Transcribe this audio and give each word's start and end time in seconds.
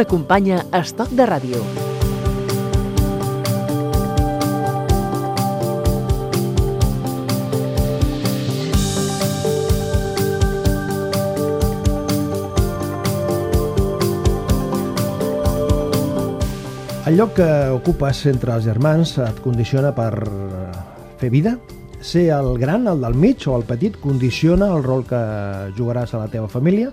t'acompanya 0.00 0.62
Estoc 0.72 1.10
de 1.12 1.24
Ràdio. 1.28 1.58
El 17.04 17.18
lloc 17.18 17.34
que 17.36 17.50
ocupes 17.74 18.24
entre 18.30 18.56
els 18.56 18.64
germans 18.64 19.18
et 19.20 19.44
condiciona 19.44 19.92
per 19.92 20.14
fer 21.20 21.28
vida? 21.28 21.58
Ser 22.00 22.30
el 22.38 22.54
gran, 22.56 22.88
el 22.88 23.04
del 23.04 23.20
mig 23.20 23.44
o 23.44 23.60
el 23.60 23.68
petit 23.68 24.00
condiciona 24.00 24.72
el 24.72 24.80
rol 24.86 25.04
que 25.04 25.20
jugaràs 25.76 26.16
a 26.16 26.24
la 26.24 26.32
teva 26.32 26.48
família? 26.48 26.88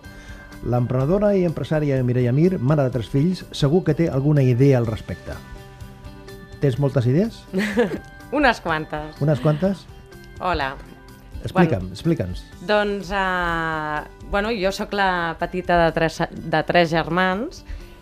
L'emprenedora 0.65 1.33
i 1.37 1.45
empresària 1.45 1.99
Mireia 2.03 2.33
Mir, 2.33 2.57
mare 2.57 2.87
de 2.87 2.93
tres 2.95 3.09
fills, 3.11 3.43
segur 3.51 3.83
que 3.85 3.93
té 3.97 4.09
alguna 4.09 4.43
idea 4.43 4.79
al 4.79 4.87
respecte. 4.89 5.35
Tens 6.61 6.79
moltes 6.81 7.05
idees? 7.05 7.43
Unes 8.39 8.61
quantes. 8.61 9.21
Unes 9.21 9.39
quantes? 9.39 9.85
Hola. 10.39 10.73
Explica'm, 11.43 11.85
bueno, 11.85 11.93
explica'ns. 11.93 12.43
Doncs, 12.67 13.11
uh, 13.13 14.29
bueno, 14.31 14.49
jo 14.51 14.71
sóc 14.73 14.93
la 14.97 15.35
petita 15.39 15.77
de 15.85 15.91
tres, 15.95 16.21
de 16.31 16.63
tres 16.67 16.89
germans 16.91 17.61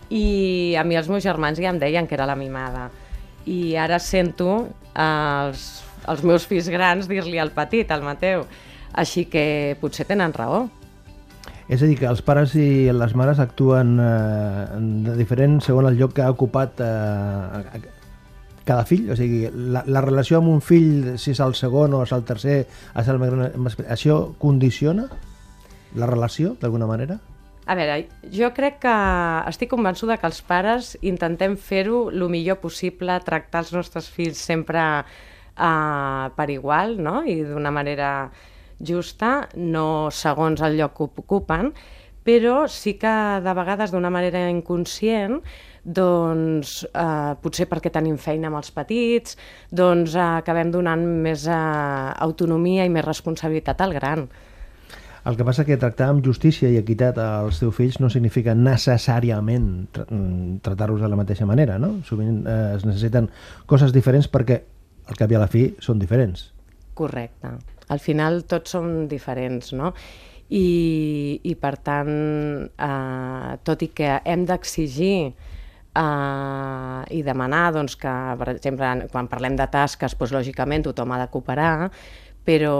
i 0.09 0.75
a 0.79 0.85
mi 0.87 0.97
els 0.97 1.09
meus 1.11 1.25
germans 1.25 1.59
ja 1.59 1.73
em 1.73 1.81
deien 1.81 2.07
que 2.07 2.15
era 2.15 2.25
la 2.25 2.37
mimada. 2.39 2.89
I 3.45 3.75
ara 3.77 3.99
sento 4.01 4.69
els, 4.95 5.67
els 6.07 6.23
meus 6.25 6.47
fills 6.49 6.71
grans 6.73 7.09
dir-li 7.11 7.37
al 7.41 7.51
petit, 7.53 7.91
al 7.91 8.05
Mateu. 8.05 8.47
Així 8.95 9.25
que 9.29 9.75
potser 9.81 10.07
tenen 10.07 10.33
raó. 10.33 10.65
És 11.67 11.81
a 11.81 11.87
dir, 11.89 11.97
que 11.97 12.05
els 12.05 12.21
pares 12.21 12.53
i 12.61 12.91
les 12.93 13.13
mares 13.17 13.39
actuen 13.41 13.95
eh, 13.97 14.65
de 15.07 15.15
diferent 15.17 15.57
segons 15.65 15.89
el 15.89 15.97
lloc 15.97 16.13
que 16.13 16.21
ha 16.21 16.29
ocupat 16.33 16.81
eh, 16.85 17.79
cada 18.65 18.85
fill? 18.85 19.07
O 19.09 19.17
sigui, 19.17 19.45
la, 19.73 19.81
la 19.89 20.03
relació 20.05 20.41
amb 20.41 20.51
un 20.53 20.61
fill, 20.61 21.15
si 21.21 21.33
és 21.33 21.41
el 21.41 21.57
segon 21.57 21.97
o 21.97 22.03
és 22.05 22.13
el 22.13 22.25
tercer, 22.27 22.59
és 22.69 23.09
el 23.09 23.21
gran, 23.21 23.69
això 23.89 24.19
condiciona 24.41 25.07
la 25.97 26.09
relació, 26.11 26.53
d'alguna 26.61 26.89
manera? 26.89 27.17
A 27.65 27.73
veure, 27.73 28.03
jo 28.29 28.51
crec 28.53 28.77
que 28.83 28.95
estic 29.49 29.71
convençuda 29.71 30.19
que 30.21 30.29
els 30.29 30.43
pares 30.45 30.91
intentem 31.01 31.55
fer-ho 31.57 32.11
el 32.11 32.27
millor 32.29 32.59
possible, 32.61 33.15
tractar 33.25 33.63
els 33.63 33.71
nostres 33.73 34.09
fills 34.13 34.37
sempre 34.37 34.83
uh, 35.01 36.27
per 36.37 36.51
igual, 36.53 36.99
no? 37.01 37.23
I 37.25 37.39
d'una 37.47 37.73
manera 37.73 38.11
justa, 38.79 39.49
no 39.55 40.09
segons 40.11 40.61
el 40.65 40.79
lloc 40.79 40.97
que 40.97 41.07
ocupen, 41.23 41.73
però 42.25 42.65
sí 42.71 42.95
que 42.97 43.13
de 43.45 43.53
vegades 43.53 43.93
d'una 43.93 44.09
manera 44.09 44.41
inconscient 44.49 45.43
doncs 45.85 46.79
eh, 46.89 47.35
potser 47.41 47.67
perquè 47.69 47.91
tenim 47.93 48.17
feina 48.17 48.49
amb 48.49 48.57
els 48.57 48.71
petits, 48.73 49.37
doncs 49.69 50.15
eh, 50.17 50.25
acabem 50.41 50.73
donant 50.73 51.05
més 51.05 51.45
eh, 51.45 51.53
autonomia 52.25 52.87
i 52.87 52.91
més 52.91 53.05
responsabilitat 53.05 53.85
al 53.85 53.93
gran. 53.93 54.25
El 55.25 55.37
que 55.37 55.45
passa 55.45 55.63
que 55.65 55.77
tractar 55.81 56.11
amb 56.11 56.25
justícia 56.25 56.69
i 56.69 56.77
equitat 56.77 57.17
als 57.21 57.61
teus 57.61 57.73
fills 57.77 57.95
no 58.01 58.11
significa 58.13 58.53
necessàriament 58.57 59.87
tra 59.93 60.05
tratar-los 60.65 61.01
de 61.01 61.09
la 61.09 61.17
mateixa 61.17 61.47
manera, 61.49 61.79
no? 61.81 61.95
Sovint 62.05 62.43
eh, 62.45 62.75
es 62.75 62.85
necessiten 62.85 63.29
coses 63.69 63.93
diferents 63.93 64.29
perquè 64.29 64.59
al 65.05 65.17
cap 65.17 65.31
i 65.31 65.37
a 65.37 65.41
la 65.41 65.49
fi 65.49 65.67
són 65.81 66.01
diferents. 66.01 66.51
Correcte. 66.97 67.55
Al 67.93 68.01
final 68.01 68.43
tots 68.49 68.75
som 68.75 69.07
diferents, 69.11 69.73
no? 69.77 69.93
I, 70.49 71.41
i 71.41 71.55
per 71.57 71.73
tant, 71.81 72.15
eh, 72.69 73.51
tot 73.65 73.81
i 73.81 73.89
que 73.97 74.11
hem 74.25 74.45
d'exigir 74.45 75.17
eh, 75.95 77.01
i 77.17 77.23
demanar 77.25 77.71
doncs, 77.73 77.97
que, 77.97 78.13
per 78.39 78.51
exemple, 78.53 78.91
quan 79.13 79.29
parlem 79.31 79.57
de 79.57 79.67
tasques, 79.71 80.17
doncs, 80.17 80.35
lògicament 80.35 80.85
tothom 80.85 81.15
ha 81.15 81.21
de 81.23 81.29
cooperar, 81.33 81.89
però, 82.45 82.75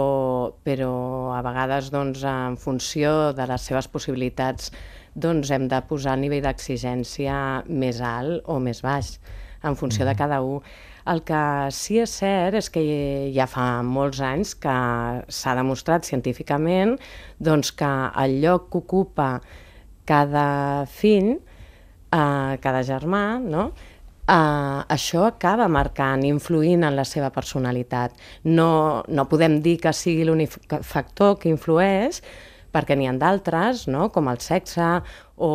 però 0.62 0.92
a 1.34 1.40
vegades 1.42 1.90
doncs, 1.90 2.22
en 2.22 2.56
funció 2.60 3.32
de 3.36 3.48
les 3.50 3.66
seves 3.66 3.90
possibilitats 3.90 4.70
doncs, 5.16 5.50
hem 5.50 5.66
de 5.72 5.80
posar 5.88 6.14
el 6.16 6.26
nivell 6.26 6.44
d'exigència 6.44 7.64
més 7.66 8.02
alt 8.04 8.46
o 8.52 8.60
més 8.62 8.82
baix, 8.84 9.16
en 9.64 9.74
funció 9.74 10.04
mm. 10.04 10.08
de 10.10 10.14
cada 10.18 10.42
un. 10.44 10.60
El 11.06 11.22
que 11.26 11.40
sí 11.70 12.00
és 12.02 12.12
cert 12.18 12.56
és 12.58 12.68
que 12.74 12.82
ja 13.34 13.46
fa 13.50 13.66
molts 13.86 14.20
anys 14.24 14.56
que 14.58 14.76
s'ha 15.38 15.54
demostrat 15.58 16.06
científicament 16.08 16.96
doncs, 17.38 17.70
que 17.78 17.90
el 18.22 18.40
lloc 18.42 18.70
que 18.72 18.80
ocupa 18.82 19.28
cada 20.06 20.86
fill, 20.90 21.36
eh, 22.10 22.54
cada 22.62 22.82
germà, 22.86 23.26
no? 23.42 23.70
Uh, 24.26 24.82
això 24.90 25.20
acaba 25.28 25.68
marcant, 25.70 26.24
influint 26.26 26.82
en 26.82 26.96
la 26.98 27.04
seva 27.06 27.28
personalitat. 27.30 28.16
No, 28.42 29.04
no 29.06 29.24
podem 29.30 29.60
dir 29.62 29.76
que 29.78 29.92
sigui 29.94 30.24
l'únic 30.26 30.56
factor 30.82 31.36
que 31.38 31.46
influeix, 31.52 32.18
perquè 32.74 32.96
n'hi 32.98 33.06
ha 33.06 33.12
d'altres, 33.20 33.84
no? 33.86 34.08
com 34.10 34.26
el 34.32 34.40
sexe, 34.42 34.88
o 35.38 35.52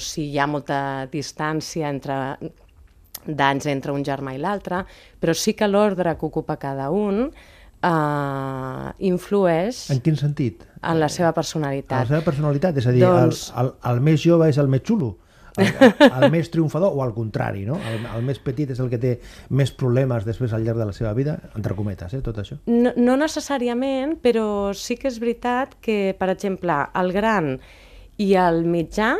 si 0.00 0.24
hi 0.32 0.40
ha 0.40 0.48
molta 0.48 0.80
distància 1.12 1.92
entre 1.92 2.16
d'anys 3.28 3.68
entre 3.70 3.92
un 3.92 4.02
germà 4.06 4.34
i 4.34 4.42
l'altre, 4.42 4.82
però 5.20 5.36
sí 5.36 5.54
que 5.54 5.68
l'ordre 5.68 6.16
que 6.16 6.26
ocupa 6.26 6.56
cada 6.56 6.88
un 6.90 7.28
uh, 7.28 8.90
influeix... 8.98 9.84
En 9.94 10.02
quin 10.02 10.18
sentit? 10.18 10.64
En 10.82 10.98
la 11.00 11.08
seva 11.12 11.32
personalitat. 11.36 12.00
En 12.00 12.08
la 12.08 12.16
seva 12.16 12.26
personalitat, 12.26 12.80
és 12.80 12.88
a 12.88 12.96
dir, 12.96 13.04
doncs... 13.04 13.48
el, 13.54 13.72
el, 13.72 13.72
el 13.92 14.04
més 14.10 14.22
jove 14.24 14.50
és 14.50 14.60
el 14.60 14.70
més 14.72 14.84
xulo 14.88 15.16
el, 15.58 15.94
el 16.08 16.30
més 16.32 16.50
triomfador 16.52 16.94
o 16.94 17.02
al 17.02 17.12
contrari, 17.14 17.64
no? 17.66 17.78
El, 17.90 18.06
el 18.16 18.24
més 18.26 18.40
petit 18.42 18.70
és 18.72 18.80
el 18.82 18.90
que 18.92 19.00
té 19.00 19.14
més 19.50 19.72
problemes 19.74 20.26
després 20.26 20.54
al 20.54 20.64
llarg 20.66 20.80
de 20.80 20.88
la 20.90 20.96
seva 20.96 21.12
vida, 21.16 21.38
entre 21.58 21.76
cometes, 21.78 22.14
eh, 22.14 22.22
tot 22.24 22.40
això? 22.42 22.58
No, 22.70 22.94
no 22.96 23.16
necessàriament, 23.20 24.18
però 24.24 24.74
sí 24.76 24.98
que 25.00 25.10
és 25.10 25.18
veritat 25.22 25.76
que, 25.84 26.14
per 26.18 26.30
exemple, 26.34 26.78
el 27.00 27.14
gran 27.16 27.56
i 28.18 28.32
el 28.38 28.64
mitjà 28.68 29.14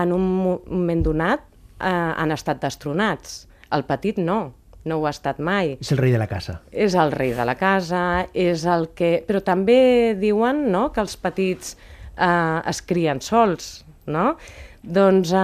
en 0.00 0.12
un 0.12 0.24
moment 0.66 1.04
donat 1.04 1.44
eh, 1.80 1.88
han 1.88 2.34
estat 2.34 2.62
destronats. 2.62 3.44
El 3.74 3.86
petit 3.88 4.20
no, 4.22 4.54
no 4.84 4.98
ho 5.00 5.06
ha 5.08 5.14
estat 5.14 5.40
mai. 5.40 5.74
És 5.80 5.92
el 5.94 6.00
rei 6.02 6.12
de 6.14 6.20
la 6.20 6.28
casa. 6.30 6.58
És 6.70 6.94
el 6.98 7.12
rei 7.14 7.32
de 7.36 7.46
la 7.48 7.56
casa, 7.60 8.04
és 8.34 8.66
el 8.68 8.90
que... 8.96 9.16
Però 9.26 9.40
també 9.44 10.14
diuen 10.20 10.66
no, 10.72 10.88
que 10.92 11.02
els 11.04 11.16
petits 11.20 11.74
eh, 11.74 12.60
es 12.70 12.82
crien 12.84 13.22
sols, 13.24 13.84
no? 14.06 14.34
Doncs 14.84 15.32
eh, 15.32 15.40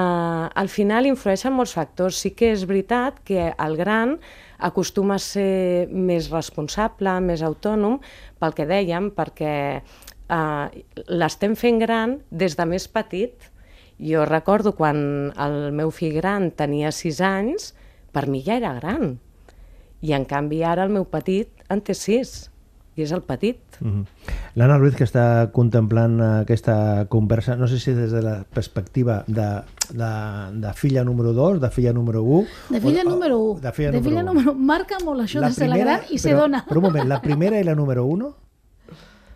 al 0.62 0.68
final 0.68 1.08
influeixen 1.08 1.56
molts 1.56 1.74
factors. 1.76 2.20
Sí 2.20 2.34
que 2.36 2.52
és 2.52 2.66
veritat 2.68 3.22
que 3.24 3.50
el 3.50 3.76
gran 3.80 4.18
acostuma 4.60 5.16
a 5.16 5.24
ser 5.24 5.88
més 5.88 6.28
responsable, 6.30 7.16
més 7.24 7.42
autònom, 7.42 7.96
pel 8.40 8.56
que 8.56 8.68
dèiem, 8.68 9.08
perquè 9.16 9.54
eh, 9.80 10.82
l'estem 11.08 11.56
fent 11.56 11.80
gran 11.80 12.18
des 12.30 12.56
de 12.58 12.68
més 12.68 12.86
petit. 12.92 13.49
Jo 14.00 14.24
recordo 14.24 14.72
quan 14.78 15.32
el 15.36 15.72
meu 15.76 15.90
fill 15.92 16.16
gran 16.16 16.50
tenia 16.56 16.92
6 16.92 17.20
anys, 17.20 17.72
per 18.12 18.26
mi 18.28 18.40
ja 18.42 18.56
era 18.56 18.72
gran. 18.78 19.18
I 20.00 20.14
en 20.16 20.24
canvi 20.24 20.62
ara 20.64 20.86
el 20.88 20.94
meu 20.94 21.04
petit 21.04 21.50
en 21.68 21.84
té 21.84 21.94
6 21.94 22.50
i 22.96 23.04
és 23.04 23.12
el 23.12 23.22
petit. 23.22 23.60
Mm 23.80 23.90
-hmm. 23.90 24.04
L'Anna 24.54 24.78
Ruiz, 24.78 24.96
que 24.96 25.04
està 25.04 25.50
contemplant 25.52 26.20
aquesta 26.20 27.06
conversa, 27.08 27.56
no 27.56 27.68
sé 27.68 27.78
si 27.78 27.92
des 27.92 28.10
de 28.10 28.22
la 28.22 28.44
perspectiva 28.44 29.24
de, 29.26 29.62
de, 29.92 30.10
de 30.60 30.72
filla 30.74 31.04
número 31.04 31.32
2, 31.32 31.60
de 31.60 31.70
filla 31.70 31.92
número 31.92 32.22
1... 32.22 32.46
De 32.70 32.80
filla 32.80 33.02
o, 33.06 33.10
número 33.10 33.38
1. 33.38 33.60
De 33.60 33.72
filla, 33.72 33.90
de 33.90 34.00
número, 34.00 34.10
filla 34.10 34.22
número 34.22 34.52
1. 34.52 34.58
Marca 34.58 34.98
molt 35.04 35.20
això 35.20 35.40
la 35.40 35.48
de 35.48 35.54
ser 35.54 35.68
la 35.68 35.76
gran 35.76 36.00
i 36.10 36.18
ser 36.18 36.34
dona. 36.34 36.64
Però 36.68 36.78
un 36.78 36.84
moment, 36.84 37.08
la 37.08 37.20
primera 37.20 37.60
i 37.60 37.64
la 37.64 37.74
número 37.74 38.04
1? 38.06 38.34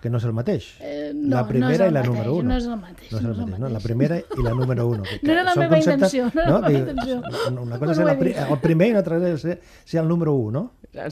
Que 0.05 0.11
no 0.13 0.19
és 0.21 0.25
el 0.29 0.35
mateix. 0.37 0.67
Eh, 0.85 1.13
no, 1.17 1.31
la 1.33 1.43
primera 1.49 1.87
no 1.87 1.89
i 1.89 1.95
la 1.95 2.03
mateix, 2.03 2.11
número 2.13 2.33
1. 2.37 2.49
No 2.51 2.57
és 2.59 2.65
el 2.69 2.77
mateix. 2.77 3.13
No 3.15 3.19
és 3.19 3.25
el 3.25 3.39
mateix, 3.39 3.61
no? 3.63 3.69
La 3.73 3.81
primera 3.81 4.19
i 4.21 4.45
la 4.45 4.53
número 4.59 4.85
1. 4.93 5.07
No 5.25 5.33
era 5.33 5.45
la 5.47 5.55
meva 5.57 5.79
conceptes, 5.79 6.13
intenció. 6.13 6.27
No 6.35 6.45
no? 6.45 6.59
la 6.59 6.69
meva 6.69 6.81
intenció. 6.83 7.17
Una 7.63 7.79
cosa 7.81 7.95
és 7.95 8.01
ser 8.03 8.09
la, 8.11 8.45
el 8.45 8.61
primer 8.61 8.91
i 8.91 8.93
una 8.93 9.01
altra 9.01 9.21
és 9.31 9.47
ser, 9.47 9.57
ser 9.89 10.03
el 10.03 10.13
número 10.13 10.37
1, 10.37 10.53
no? 10.59 10.65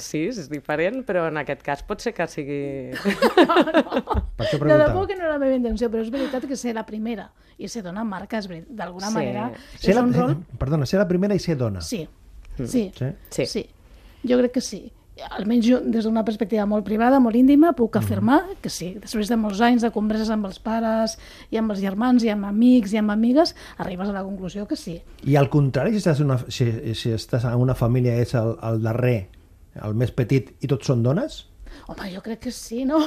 Sí, 0.04 0.26
és 0.28 0.52
diferent, 0.52 1.00
però 1.08 1.24
en 1.30 1.40
aquest 1.40 1.64
cas 1.64 1.86
pot 1.88 2.04
ser 2.04 2.12
que 2.14 2.28
sigui... 2.28 2.60
No, 3.48 3.58
no. 3.80 3.82
Per 4.36 4.46
això 4.46 4.60
de 4.60 4.78
debò 4.84 5.08
que 5.08 5.16
no 5.16 5.24
era 5.24 5.34
la 5.38 5.40
meva 5.40 5.56
intenció, 5.56 5.88
però 5.88 6.04
és 6.04 6.12
veritat 6.12 6.44
que 6.50 6.58
ser 6.60 6.76
la 6.76 6.84
primera 6.84 7.30
i 7.56 7.72
ser 7.72 7.86
dona 7.88 8.04
marca, 8.04 8.44
d'alguna 8.44 9.08
sí. 9.08 9.16
manera, 9.16 9.50
ser 9.78 9.94
és 9.94 9.96
la, 9.96 10.04
un 10.04 10.12
rol... 10.20 10.36
Perdona, 10.60 10.88
ser 10.90 11.00
la 11.00 11.08
primera 11.08 11.38
i 11.38 11.40
ser 11.40 11.56
dona. 11.56 11.80
Sí, 11.80 12.04
sí, 12.58 12.68
sí. 12.68 13.14
sí. 13.32 13.52
sí. 13.56 13.68
Jo 14.28 14.36
crec 14.38 14.60
que 14.60 14.62
sí 14.62 14.84
almenys 15.20 15.66
jo, 15.66 15.78
des 15.84 16.06
d'una 16.06 16.24
perspectiva 16.24 16.64
molt 16.66 16.86
privada, 16.86 17.20
molt 17.20 17.36
íntima, 17.36 17.74
puc 17.76 17.98
afirmar 18.00 18.40
que 18.62 18.70
sí, 18.72 18.94
després 19.00 19.28
de 19.28 19.36
molts 19.36 19.60
anys 19.64 19.84
de 19.84 19.92
converses 19.92 20.30
amb 20.32 20.48
els 20.48 20.58
pares 20.62 21.18
i 21.52 21.60
amb 21.60 21.74
els 21.74 21.82
germans 21.84 22.24
i 22.24 22.32
amb 22.32 22.48
amics 22.48 22.94
i 22.96 23.00
amb 23.02 23.12
amigues, 23.12 23.54
arribes 23.76 24.08
a 24.08 24.16
la 24.16 24.24
conclusió 24.24 24.66
que 24.66 24.78
sí. 24.78 24.98
I 25.28 25.36
al 25.36 25.50
contrari, 25.52 25.92
si 25.92 26.00
estàs, 26.00 26.22
una, 26.24 26.38
si, 26.48 26.68
si 26.98 27.12
estàs 27.12 27.44
en 27.48 27.60
una 27.60 27.76
família 27.76 28.16
és 28.22 28.34
el, 28.38 28.56
el 28.70 28.82
darrer, 28.82 29.18
el 29.84 29.96
més 29.98 30.12
petit, 30.16 30.54
i 30.60 30.70
tots 30.70 30.88
són 30.88 31.04
dones? 31.04 31.42
Home, 31.88 32.08
jo 32.12 32.22
crec 32.24 32.46
que 32.46 32.52
sí, 32.54 32.86
no? 32.88 33.02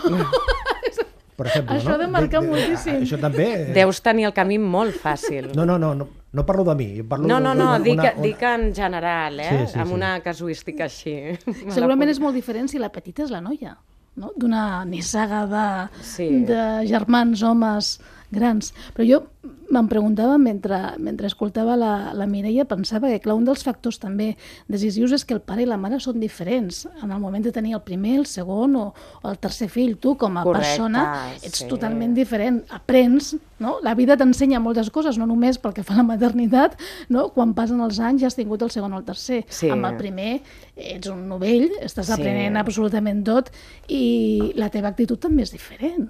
Per 1.36 1.48
exemple, 1.50 1.76
això 1.80 1.96
no? 1.96 1.98
de 2.02 2.08
marcar 2.12 2.42
de, 2.42 2.48
de, 2.48 2.54
moltíssim. 2.54 3.02
Això 3.06 3.20
també... 3.22 3.50
Deus 3.76 4.02
tenir 4.06 4.30
el 4.30 4.36
camí 4.38 4.60
molt 4.62 4.98
fàcil. 5.02 5.52
No, 5.58 5.66
no, 5.66 5.80
no, 5.82 5.94
no, 5.98 6.08
No 6.36 6.44
parlo 6.46 6.66
de 6.68 6.76
mi, 6.76 6.88
parlo 7.04 7.28
No, 7.30 7.40
no, 7.40 7.54
no, 7.56 7.72
d'una- 7.78 7.80
dic, 7.84 8.00
una- 8.00 8.14
dic 8.22 8.42
en 8.44 8.66
general, 8.76 9.40
eh? 9.40 9.50
Sí, 9.50 9.72
sí, 9.74 9.80
amb 9.80 9.88
sí. 9.94 9.94
una 9.96 10.14
casuística 10.22 10.84
així. 10.90 11.14
Segurament 11.78 12.12
és 12.12 12.20
molt 12.20 12.36
diferent 12.36 12.68
si 12.68 12.82
la 12.82 12.90
petita 12.92 13.24
és 13.24 13.32
la 13.32 13.40
noia, 13.42 13.78
no? 14.20 14.32
d'una 14.36 14.84
nissaga 14.86 15.46
de, 15.48 15.64
Sí. 16.04 16.28
de 16.48 16.60
germans, 16.88 17.42
homes 17.44 17.94
grans. 18.32 18.74
Però 18.96 19.06
jo 19.08 19.22
me'n 19.70 19.88
preguntava, 19.90 20.38
mentre, 20.38 20.78
mentre 21.02 21.28
escoltava 21.28 21.76
la, 21.76 22.14
la 22.14 22.26
Mireia, 22.30 22.66
pensava 22.70 23.10
que 23.10 23.20
clar, 23.20 23.36
un 23.38 23.46
dels 23.48 23.64
factors 23.66 23.98
també 24.02 24.36
decisius 24.72 25.12
és 25.18 25.26
que 25.26 25.34
el 25.34 25.42
pare 25.42 25.64
i 25.64 25.68
la 25.70 25.78
mare 25.78 26.00
són 26.00 26.20
diferents. 26.22 26.86
En 27.04 27.12
el 27.12 27.20
moment 27.22 27.44
de 27.44 27.52
tenir 27.54 27.74
el 27.74 27.82
primer, 27.86 28.20
el 28.20 28.26
segon 28.30 28.76
o, 28.78 28.86
o 29.22 29.30
el 29.30 29.40
tercer 29.42 29.68
fill, 29.70 29.96
tu 30.02 30.16
com 30.22 30.38
a 30.38 30.44
Correcte, 30.46 30.70
persona 30.70 31.06
ets 31.42 31.64
sí. 31.64 31.70
totalment 31.70 32.14
diferent. 32.18 32.62
Aprens, 32.74 33.36
no? 33.60 33.78
La 33.86 33.96
vida 33.98 34.18
t'ensenya 34.18 34.60
moltes 34.62 34.92
coses, 34.94 35.18
no 35.18 35.26
només 35.30 35.58
pel 35.62 35.74
que 35.74 35.84
fa 35.86 35.96
a 35.98 36.02
la 36.02 36.08
maternitat, 36.08 36.78
no? 37.10 37.30
Quan 37.36 37.54
passen 37.58 37.82
els 37.82 38.00
anys 38.00 38.22
ja 38.22 38.30
has 38.32 38.38
tingut 38.38 38.62
el 38.66 38.74
segon 38.74 38.94
o 38.94 39.02
el 39.02 39.08
tercer. 39.08 39.44
Sí. 39.50 39.70
Amb 39.74 39.90
el 39.90 39.98
primer 40.02 40.40
ets 40.76 41.10
un 41.10 41.26
novell, 41.30 41.72
estàs 41.82 42.12
Sí. 42.12 42.14
aprenent 42.18 42.58
absolutament 42.58 43.24
tot 43.26 43.50
i 43.90 44.54
la 44.56 44.70
teva 44.70 44.90
actitud 44.94 45.20
també 45.20 45.44
és 45.44 45.52
diferent. 45.52 46.10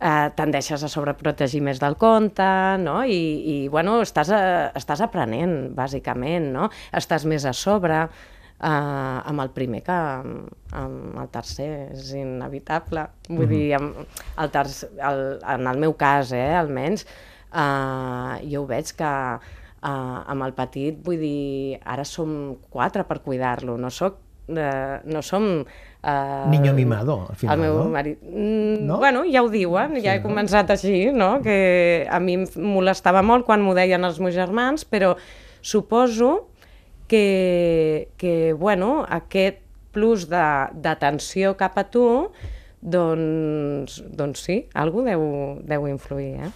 Eh, 0.00 0.28
tendeixes 0.36 0.84
a 0.84 0.90
sobreprotegir 0.90 1.62
més 1.64 1.80
del 1.82 1.96
compte, 2.00 2.46
no? 2.82 3.00
I, 3.04 3.18
i 3.54 3.56
bueno, 3.72 4.00
estàs, 4.04 4.30
a, 4.34 4.40
estàs 4.78 5.04
aprenent, 5.04 5.74
bàsicament, 5.76 6.50
no? 6.54 6.70
Estàs 6.96 7.26
més 7.30 7.46
a 7.48 7.54
sobre 7.56 8.00
eh, 8.04 8.68
amb 8.68 9.44
el 9.44 9.52
primer 9.56 9.82
que 9.86 9.98
amb, 9.98 10.50
amb 10.76 11.20
el 11.22 11.30
tercer, 11.34 11.70
és 11.94 12.14
inevitable. 12.18 13.08
Vull 13.28 13.50
dir, 13.50 13.66
amb 13.78 14.02
el 14.40 14.54
tercer, 14.54 14.90
el, 14.98 15.24
en 15.56 15.70
el 15.70 15.84
meu 15.86 15.96
cas, 16.00 16.34
eh, 16.36 16.50
almenys, 16.58 17.06
eh, 17.52 18.42
jo 18.50 18.64
ho 18.64 18.68
veig 18.70 18.94
que 18.98 19.14
eh, 19.38 19.88
amb 19.88 20.48
el 20.48 20.54
petit, 20.56 21.00
vull 21.06 21.22
dir, 21.22 21.80
ara 21.84 22.06
som 22.08 22.54
quatre 22.70 23.06
per 23.08 23.22
cuidar-lo, 23.26 23.78
no 23.80 23.92
soc 23.92 24.20
eh, 24.48 25.00
no 25.04 25.22
som... 25.22 25.64
Eh, 26.04 26.48
Niño 26.50 26.74
mimado, 26.74 27.26
al 27.30 27.36
final, 27.36 27.56
el 27.56 27.62
meu 27.64 27.78
no? 27.78 27.84
marit... 27.88 28.18
Mm, 28.20 28.84
No? 28.84 28.98
Bueno, 28.98 29.22
ja 29.24 29.40
ho 29.42 29.48
diuen, 29.48 29.96
ja 30.04 30.12
he 30.14 30.20
no? 30.20 30.28
començat 30.28 30.68
així, 30.74 31.08
no? 31.16 31.38
que 31.40 32.04
a 32.10 32.18
mi 32.20 32.34
em 32.42 32.44
molestava 32.60 33.22
molt 33.24 33.46
quan 33.48 33.64
m'ho 33.64 33.72
deien 33.76 34.04
els 34.04 34.20
meus 34.20 34.34
germans, 34.36 34.84
però 34.84 35.14
suposo 35.64 36.50
que, 37.08 38.08
que 38.20 38.52
bueno, 38.52 39.06
aquest 39.08 39.62
plus 39.94 40.26
d'atenció 40.28 41.54
cap 41.56 41.78
a 41.80 41.86
tu, 41.88 42.04
doncs, 42.84 44.02
doncs 44.12 44.44
sí, 44.44 44.58
algú 44.76 45.06
deu, 45.06 45.24
deu 45.64 45.86
influir. 45.88 46.34
Eh? 46.44 46.50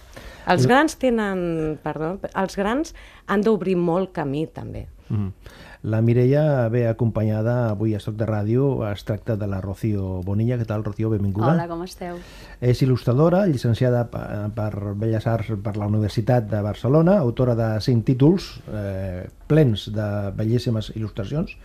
Els 0.53 0.67
grans 0.69 0.93
tenen, 1.01 1.79
perdó, 1.81 2.17
els 2.37 2.57
grans 2.59 2.93
han 3.25 3.41
d'obrir 3.45 3.77
molt 3.79 4.13
camí 4.13 4.45
també. 4.53 4.85
Mm. 5.09 5.33
La 5.81 6.01
Mireia 6.01 6.67
ve 6.67 6.89
acompanyada 6.89 7.69
avui 7.69 7.93
a 7.95 8.01
Soc 8.03 8.17
de 8.19 8.25
Ràdio, 8.27 8.65
es 8.89 9.05
tracta 9.07 9.37
de 9.39 9.47
la 9.47 9.61
Rocío 9.63 10.19
Bonilla. 10.27 10.57
Què 10.59 10.65
tal, 10.67 10.83
Rocío? 10.83 11.07
Benvinguda. 11.13 11.53
Hola, 11.53 11.69
com 11.71 11.85
esteu? 11.85 12.17
És 12.59 12.81
il·lustradora, 12.83 13.45
llicenciada 13.47 14.01
per, 14.11 14.73
Belles 14.99 15.23
Arts 15.23 15.53
per 15.63 15.77
la 15.79 15.87
Universitat 15.87 16.51
de 16.51 16.59
Barcelona, 16.65 17.15
autora 17.23 17.55
de 17.55 17.69
cinc 17.85 18.03
títols 18.11 18.49
eh, 18.67 19.29
plens 19.47 19.87
de 19.95 20.09
bellíssimes 20.35 20.91
il·lustracions, 20.97 21.55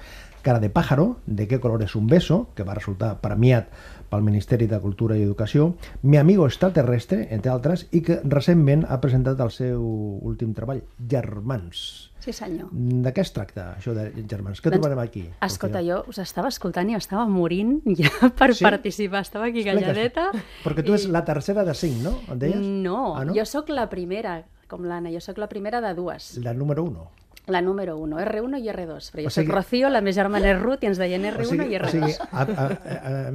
Cara 0.44 0.60
de 0.60 0.68
pájaro, 0.68 1.16
De 1.24 1.48
qué 1.48 1.58
color 1.58 1.82
es 1.82 1.94
un 1.96 2.06
beso, 2.06 2.50
que 2.54 2.64
va 2.68 2.74
resultar 2.76 3.22
premiat 3.22 3.70
pel 4.10 4.22
Ministeri 4.22 4.66
de 4.68 4.78
Cultura 4.78 5.16
i 5.16 5.24
Educació, 5.24 5.72
Mi 6.02 6.18
amigo 6.18 6.44
extraterrestre, 6.44 7.28
entre 7.32 7.50
altres, 7.50 7.88
i 7.90 8.02
que 8.04 8.20
recentment 8.22 8.84
ha 8.84 9.00
presentat 9.00 9.40
el 9.40 9.50
seu 9.50 9.80
últim 10.20 10.52
treball, 10.52 10.84
Germans. 11.00 12.12
Sí, 12.24 12.32
senyor. 12.32 12.70
De 12.72 13.10
què 13.12 13.20
es 13.20 13.32
tracta, 13.36 13.74
això 13.76 13.92
de 13.92 14.06
Germans? 14.30 14.62
Què 14.64 14.70
Doncs, 14.70 14.80
trobarem 14.80 15.00
aquí? 15.02 15.26
Escolta, 15.44 15.82
jo 15.84 15.98
us 16.08 16.18
estava 16.22 16.48
escoltant 16.48 16.88
i 16.88 16.94
estava 16.96 17.26
morint 17.28 17.82
ja 17.98 18.30
per 18.38 18.54
Sí? 18.56 18.64
participar. 18.64 19.20
Estava 19.26 19.50
aquí 19.50 19.64
calladeta. 19.66 20.30
Perquè 20.64 20.84
tu 20.86 20.94
és 20.96 21.04
la 21.12 21.20
tercera 21.28 21.66
de 21.68 21.74
cinc, 21.76 21.98
no? 22.06 22.14
Em 22.32 22.38
deies? 22.40 22.62
No, 22.64 23.12
ah, 23.18 23.26
no? 23.28 23.34
jo 23.36 23.44
sóc 23.44 23.68
la 23.68 23.90
primera, 23.92 24.38
com 24.72 24.86
l'Anna, 24.88 25.12
jo 25.12 25.20
sóc 25.20 25.36
la 25.42 25.50
primera 25.52 25.82
de 25.84 25.92
dues. 25.98 26.38
La 26.40 26.54
número 26.56 26.82
uno. 26.88 27.10
La 27.52 27.60
número 27.60 27.98
1, 28.00 28.16
R1 28.24 28.56
i 28.64 28.70
R2. 28.72 29.10
Però 29.12 29.20
jo 29.20 29.28
O 29.28 29.30
sigui- 29.30 29.44
soc 29.50 29.54
Rocío, 29.54 29.90
la 29.92 30.00
meva 30.00 30.14
germana 30.16 30.48
és 30.54 30.62
Ruth 30.62 30.80
i 30.80 30.88
ens 30.88 30.96
deien 30.96 31.26
R1 31.28 31.66
i 31.68 31.76
o 31.76 31.80
R2. 31.82 31.90
sigui 31.92 32.14
a, 32.32 32.40
a, 32.40 32.64
a, 32.64 32.96
a, 33.10 33.32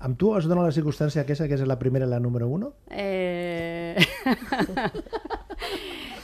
amb 0.00 0.18
tu 0.18 0.32
es 0.34 0.48
dona 0.50 0.64
la 0.66 0.72
circumstància 0.74 1.22
aquesta 1.22 1.46
que 1.46 1.54
és 1.54 1.62
la 1.62 1.78
primera 1.78 2.08
i 2.08 2.10
la 2.10 2.18
número 2.18 2.48
uno? 2.50 2.72
Eh... 2.90 3.94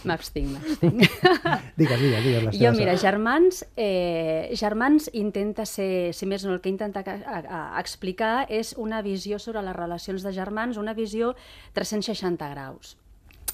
m'abstinc, 0.06 0.48
m'abstinc. 0.54 1.02
Digues, 1.76 2.00
digues, 2.00 2.24
digues 2.24 2.44
les 2.46 2.58
Jo, 2.60 2.72
mira, 2.76 2.96
Germans, 2.96 3.64
eh, 3.76 4.50
Germans 4.56 5.10
intenta 5.12 5.66
ser, 5.66 6.12
si 6.16 6.26
més 6.26 6.44
no, 6.46 6.54
el 6.56 6.60
que 6.64 6.70
intenta 6.72 7.02
ca- 7.04 7.18
a, 7.26 7.40
a, 7.42 7.80
explicar 7.80 8.46
és 8.48 8.74
una 8.78 9.02
visió 9.02 9.38
sobre 9.42 9.62
les 9.66 9.76
relacions 9.76 10.22
de 10.24 10.32
germans, 10.32 10.78
una 10.80 10.94
visió 10.94 11.34
360 11.74 12.48
graus. 12.54 12.96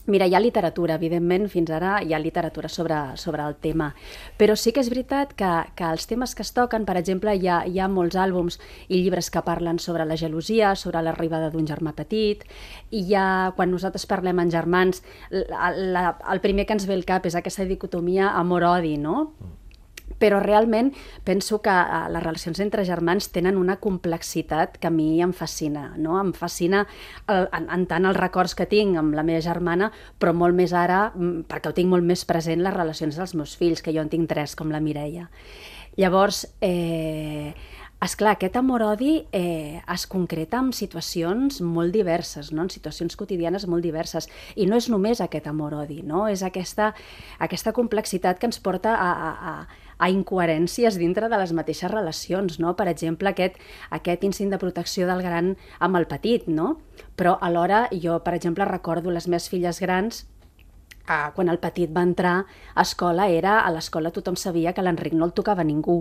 Mira, 0.06 0.26
hi 0.26 0.34
ha 0.34 0.40
literatura, 0.42 0.96
evidentment, 0.98 1.44
fins 1.46 1.70
ara 1.70 1.92
hi 2.02 2.10
ha 2.10 2.18
literatura 2.18 2.66
sobre, 2.68 2.96
sobre 3.22 3.44
el 3.46 3.54
tema, 3.62 3.92
però 4.38 4.56
sí 4.58 4.72
que 4.74 4.82
és 4.82 4.88
veritat 4.90 5.36
que, 5.38 5.50
que 5.78 5.86
els 5.86 6.08
temes 6.10 6.34
que 6.34 6.42
es 6.42 6.50
toquen, 6.56 6.82
per 6.88 6.96
exemple, 6.98 7.30
hi 7.38 7.46
ha, 7.46 7.60
hi 7.70 7.78
ha 7.78 7.86
molts 7.86 8.18
àlbums 8.18 8.58
i 8.88 8.98
llibres 8.98 9.30
que 9.30 9.44
parlen 9.46 9.78
sobre 9.78 10.02
la 10.08 10.18
gelosia, 10.18 10.74
sobre 10.74 11.04
l'arribada 11.06 11.52
d'un 11.54 11.70
germà 11.70 11.94
petit, 11.94 12.42
i 12.90 13.04
hi 13.06 13.14
ha, 13.14 13.52
quan 13.54 13.70
nosaltres 13.70 14.08
parlem 14.10 14.42
en 14.42 14.50
germans, 14.50 15.04
la, 15.30 15.70
la, 15.70 16.04
el 16.34 16.42
primer 16.42 16.66
que 16.66 16.74
ens 16.74 16.88
ve 16.90 16.98
al 16.98 17.06
cap 17.06 17.30
és 17.30 17.38
aquesta 17.38 17.68
dicotomia 17.70 18.34
amor-odi, 18.42 18.96
no? 18.98 19.28
Però 20.22 20.38
realment 20.42 20.92
penso 21.26 21.60
que 21.62 21.72
eh, 21.72 22.06
les 22.14 22.22
relacions 22.22 22.60
entre 22.62 22.84
germans 22.86 23.30
tenen 23.34 23.58
una 23.58 23.78
complexitat 23.82 24.78
que 24.78 24.90
a 24.90 24.94
mi 24.94 25.20
em 25.22 25.32
fascina, 25.34 25.92
no? 25.96 26.20
Em 26.20 26.32
fascina 26.36 26.84
el, 27.26 27.48
en, 27.52 27.68
en 27.74 27.86
tant 27.90 28.06
els 28.06 28.18
records 28.18 28.54
que 28.58 28.68
tinc 28.70 28.98
amb 29.00 29.16
la 29.18 29.26
meva 29.26 29.42
germana, 29.44 29.90
però 30.18 30.34
molt 30.36 30.58
més 30.58 30.74
ara, 30.76 31.08
mm, 31.14 31.46
perquè 31.50 31.72
ho 31.72 31.76
tinc 31.76 31.90
molt 31.90 32.06
més 32.06 32.24
present, 32.28 32.62
les 32.62 32.76
relacions 32.76 33.18
dels 33.18 33.36
meus 33.38 33.56
fills, 33.58 33.82
que 33.82 33.94
jo 33.94 34.04
en 34.04 34.12
tinc 34.12 34.30
tres, 34.30 34.56
com 34.58 34.70
la 34.70 34.80
Mireia. 34.80 35.28
Llavors, 35.98 36.46
eh, 36.60 37.52
esclar, 38.02 38.32
aquest 38.34 38.56
amor-odi 38.56 39.26
eh, 39.30 39.80
es 39.92 40.06
concreta 40.10 40.58
en 40.58 40.72
situacions 40.74 41.60
molt 41.62 41.92
diverses, 41.94 42.50
no? 42.52 42.64
en 42.64 42.70
situacions 42.72 43.14
quotidianes 43.16 43.68
molt 43.70 43.84
diverses. 43.84 44.26
I 44.56 44.66
no 44.66 44.78
és 44.80 44.88
només 44.90 45.20
aquest 45.22 45.46
amor-odi, 45.46 46.00
no? 46.02 46.26
és 46.28 46.42
aquesta, 46.42 46.92
aquesta 47.38 47.74
complexitat 47.76 48.40
que 48.40 48.48
ens 48.50 48.58
porta 48.58 48.96
a, 48.96 49.12
a, 49.12 49.30
a, 49.52 49.54
a 50.02 50.10
incoherències 50.10 50.98
dintre 50.98 51.30
de 51.30 51.38
les 51.38 51.54
mateixes 51.54 51.90
relacions. 51.92 52.58
No? 52.58 52.74
Per 52.78 52.88
exemple, 52.90 53.30
aquest, 53.30 53.60
aquest 53.94 54.26
instint 54.26 54.50
de 54.50 54.58
protecció 54.58 55.06
del 55.06 55.22
gran 55.22 55.54
amb 55.78 56.00
el 56.00 56.08
petit, 56.10 56.50
no? 56.50 56.74
però 57.16 57.36
alhora 57.40 57.86
jo, 57.92 58.18
per 58.26 58.34
exemple, 58.34 58.66
recordo 58.66 59.14
les 59.14 59.28
meves 59.30 59.48
filles 59.52 59.78
grans 59.82 60.24
Ah, 61.06 61.32
quan 61.34 61.48
el 61.50 61.58
petit 61.58 61.90
va 61.90 62.04
entrar 62.06 62.32
a 62.74 62.82
escola 62.86 63.26
era 63.28 63.56
a 63.60 63.70
l'escola 63.74 64.12
tothom 64.14 64.36
sabia 64.38 64.72
que 64.72 64.84
l'Enric 64.86 65.16
no 65.18 65.26
el 65.26 65.32
tocava 65.34 65.64
ningú. 65.66 65.98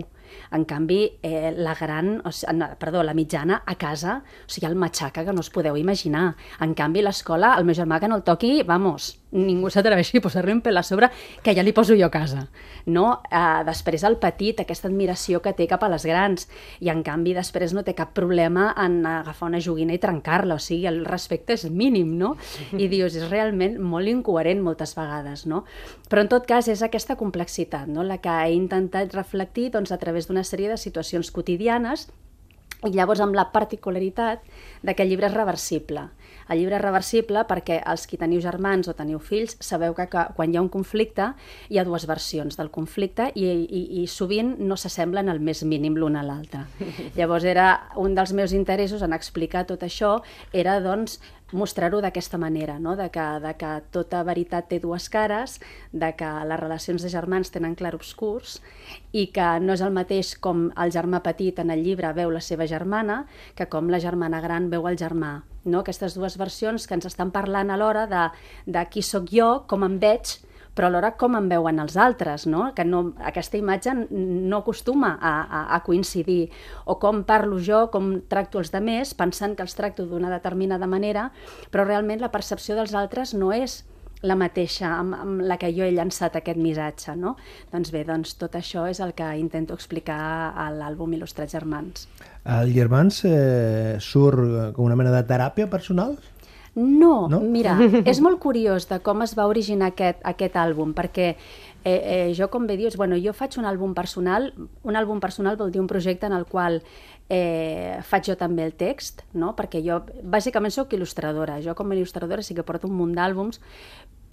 En 0.52 0.64
canvi, 0.64 1.18
eh, 1.22 1.52
la 1.56 1.74
gran, 1.74 2.20
o 2.24 2.32
sigui, 2.32 2.56
no, 2.58 2.68
perdó, 2.78 3.02
la 3.02 3.14
mitjana 3.14 3.62
a 3.66 3.76
casa, 3.76 4.22
o 4.46 4.50
sigui, 4.50 4.68
el 4.68 4.76
matxaca 4.76 5.24
que 5.24 5.32
no 5.32 5.40
us 5.40 5.50
podeu 5.50 5.76
imaginar. 5.76 6.36
En 6.60 6.74
canvi, 6.74 7.02
l'escola, 7.02 7.56
el 7.58 7.64
meu 7.64 7.76
germà 7.76 8.00
que 8.00 8.08
no 8.08 8.20
el 8.20 8.26
toqui, 8.26 8.62
vamos, 8.62 9.22
ningú 9.32 9.70
s'atreveixi 9.72 10.20
a 10.20 10.24
posar-li 10.24 10.52
un 10.52 10.60
pèl 10.62 10.76
a 10.76 10.82
sobre 10.84 11.08
que 11.42 11.54
ja 11.56 11.64
li 11.64 11.72
poso 11.72 11.96
jo 11.96 12.06
a 12.06 12.12
casa. 12.12 12.46
No? 12.86 13.22
Eh, 13.30 13.62
després 13.66 14.04
el 14.04 14.18
petit, 14.20 14.60
aquesta 14.60 14.88
admiració 14.90 15.40
que 15.42 15.54
té 15.56 15.66
cap 15.70 15.82
a 15.82 15.90
les 15.92 16.04
grans, 16.06 16.48
i 16.80 16.92
en 16.92 17.02
canvi 17.06 17.34
després 17.34 17.72
no 17.72 17.84
té 17.86 17.94
cap 17.96 18.12
problema 18.14 18.72
en 18.76 19.00
agafar 19.06 19.48
una 19.48 19.60
joguina 19.62 19.96
i 19.96 20.00
trencar-la, 20.02 20.58
o 20.58 20.62
sigui, 20.62 20.86
el 20.90 21.02
respecte 21.08 21.56
és 21.56 21.64
mínim, 21.70 22.16
no? 22.18 22.34
I 22.76 22.88
dius, 22.92 23.16
és 23.16 23.30
realment 23.30 23.78
molt 23.80 24.08
incoherent 24.10 24.62
moltes 24.62 24.94
vegades, 24.98 25.46
no? 25.48 25.64
Però 26.12 26.22
en 26.24 26.30
tot 26.32 26.46
cas 26.48 26.68
és 26.68 26.82
aquesta 26.84 27.16
complexitat, 27.16 27.88
no? 27.88 28.04
La 28.04 28.18
que 28.22 28.32
he 28.44 28.52
intentat 28.54 29.14
reflectir 29.16 29.70
doncs, 29.72 29.92
a 29.92 29.98
través 29.98 30.21
d'una 30.28 30.44
sèrie 30.44 30.70
de 30.70 30.80
situacions 30.80 31.30
quotidianes 31.30 32.08
i 32.82 32.90
llavors 32.96 33.20
amb 33.22 33.36
la 33.38 33.46
particularitat 33.54 34.42
de 34.82 34.94
que 34.94 35.04
el 35.04 35.12
llibre 35.12 35.28
és 35.28 35.36
reversible. 35.36 36.08
El 36.50 36.58
llibre 36.58 36.76
és 36.76 36.82
reversible 36.82 37.44
perquè 37.48 37.78
els 37.88 38.06
qui 38.10 38.18
teniu 38.18 38.42
germans 38.42 38.88
o 38.90 38.94
teniu 38.98 39.20
fills 39.22 39.54
sabeu 39.62 39.94
que, 39.94 40.08
que 40.10 40.24
quan 40.36 40.50
hi 40.52 40.58
ha 40.58 40.64
un 40.64 40.70
conflicte 40.72 41.28
hi 41.70 41.78
ha 41.78 41.86
dues 41.86 42.06
versions 42.10 42.58
del 42.58 42.72
conflicte 42.74 43.30
i, 43.38 43.46
i, 43.46 43.82
i 44.02 44.06
sovint 44.10 44.56
no 44.58 44.76
s'assemblen 44.76 45.30
al 45.30 45.40
més 45.40 45.62
mínim 45.62 45.96
l'un 45.96 46.18
a 46.18 46.24
l'altre. 46.26 46.64
Llavors 47.18 47.46
era 47.46 47.68
un 48.02 48.18
dels 48.18 48.34
meus 48.34 48.56
interessos 48.56 49.06
en 49.06 49.14
explicar 49.14 49.64
tot 49.70 49.86
això 49.86 50.18
era 50.52 50.80
doncs 50.82 51.20
mostrar-ho 51.52 52.00
d'aquesta 52.02 52.38
manera, 52.38 52.78
no? 52.78 52.96
de, 52.96 53.08
que, 53.12 53.24
de 53.44 53.52
que 53.60 53.70
tota 53.94 54.22
veritat 54.26 54.68
té 54.70 54.80
dues 54.82 55.08
cares, 55.12 55.58
de 55.92 56.12
que 56.16 56.30
les 56.48 56.60
relacions 56.60 57.02
de 57.04 57.12
germans 57.12 57.52
tenen 57.54 57.76
clarobscurs 57.78 58.58
i 59.12 59.28
que 59.34 59.48
no 59.60 59.76
és 59.76 59.84
el 59.84 59.94
mateix 59.94 60.34
com 60.40 60.70
el 60.76 60.92
germà 60.94 61.22
petit 61.24 61.58
en 61.62 61.72
el 61.74 61.84
llibre 61.84 62.12
veu 62.16 62.32
la 62.32 62.42
seva 62.44 62.66
germana 62.66 63.22
que 63.58 63.68
com 63.68 63.90
la 63.92 64.00
germana 64.02 64.40
gran 64.44 64.70
veu 64.72 64.88
el 64.88 64.98
germà. 65.00 65.42
No? 65.64 65.82
Aquestes 65.82 66.16
dues 66.18 66.38
versions 66.40 66.88
que 66.88 66.96
ens 66.98 67.06
estan 67.06 67.30
parlant 67.30 67.70
alhora 67.70 68.08
de, 68.10 68.24
de 68.66 68.86
qui 68.90 69.04
sóc 69.06 69.28
jo, 69.30 69.62
com 69.70 69.84
em 69.86 70.00
veig, 70.02 70.38
però 70.74 70.88
alhora 70.88 71.12
com 71.20 71.36
em 71.36 71.48
veuen 71.50 71.80
els 71.82 71.96
altres, 72.00 72.46
no? 72.48 72.70
que 72.76 72.84
no, 72.88 73.04
aquesta 73.20 73.58
imatge 73.60 73.94
no 74.10 74.62
acostuma 74.62 75.14
a, 75.20 75.34
a, 75.42 75.62
a 75.76 75.80
coincidir, 75.84 76.50
o 76.84 76.98
com 77.02 77.22
parlo 77.28 77.60
jo, 77.60 77.86
com 77.92 78.14
tracto 78.28 78.62
els 78.62 78.72
demés, 78.72 79.14
pensant 79.14 79.56
que 79.56 79.66
els 79.66 79.76
tracto 79.76 80.06
d'una 80.08 80.32
determinada 80.32 80.88
manera, 80.88 81.30
però 81.70 81.86
realment 81.86 82.22
la 82.22 82.32
percepció 82.32 82.78
dels 82.78 82.96
altres 82.96 83.36
no 83.36 83.52
és 83.52 83.82
la 84.22 84.36
mateixa 84.38 84.88
amb, 85.00 85.16
amb 85.18 85.42
la 85.46 85.58
que 85.58 85.72
jo 85.74 85.84
he 85.84 85.92
llançat 85.94 86.36
aquest 86.38 86.58
missatge, 86.62 87.16
no? 87.18 87.34
Doncs 87.72 87.90
bé, 87.94 88.04
doncs 88.06 88.36
tot 88.38 88.54
això 88.58 88.86
és 88.90 89.02
el 89.02 89.16
que 89.18 89.26
intento 89.38 89.74
explicar 89.74 90.20
a 90.54 90.68
l'àlbum 90.74 91.16
Il·lustrats 91.18 91.56
Germans. 91.56 92.06
El 92.42 92.72
Germans 92.74 93.22
eh, 93.26 93.96
surt 94.02 94.72
com 94.76 94.86
una 94.86 94.98
mena 94.98 95.12
de 95.14 95.24
teràpia 95.26 95.68
personal? 95.70 96.16
No, 96.74 97.28
no? 97.28 97.40
mira, 97.40 97.76
és 98.08 98.20
molt 98.24 98.40
curiós 98.40 98.88
de 98.88 98.98
com 99.04 99.20
es 99.24 99.34
va 99.36 99.48
originar 99.50 99.90
aquest, 99.92 100.22
aquest 100.24 100.56
àlbum, 100.56 100.94
perquè 100.96 101.34
eh, 101.84 101.92
eh, 101.92 102.28
jo, 102.36 102.48
com 102.48 102.66
bé 102.66 102.78
dius, 102.80 102.96
bueno, 102.96 103.18
jo 103.20 103.34
faig 103.36 103.58
un 103.60 103.68
àlbum 103.68 103.92
personal, 103.94 104.52
un 104.82 104.96
àlbum 104.96 105.20
personal 105.20 105.58
vol 105.60 105.72
dir 105.72 105.82
un 105.82 105.90
projecte 105.90 106.30
en 106.30 106.36
el 106.36 106.46
qual 106.48 106.80
eh, 107.28 108.00
faig 108.08 108.32
jo 108.32 108.38
també 108.40 108.64
el 108.64 108.72
text, 108.78 109.26
no? 109.36 109.52
perquè 109.58 109.82
jo 109.84 110.00
bàsicament 110.22 110.72
sóc 110.72 110.96
il·lustradora, 110.96 111.60
jo 111.60 111.76
com 111.76 111.92
a 111.92 111.98
il·lustradora 111.98 112.42
sí 112.42 112.56
que 112.56 112.64
porto 112.64 112.88
un 112.88 112.96
munt 112.96 113.12
d'àlbums, 113.18 113.60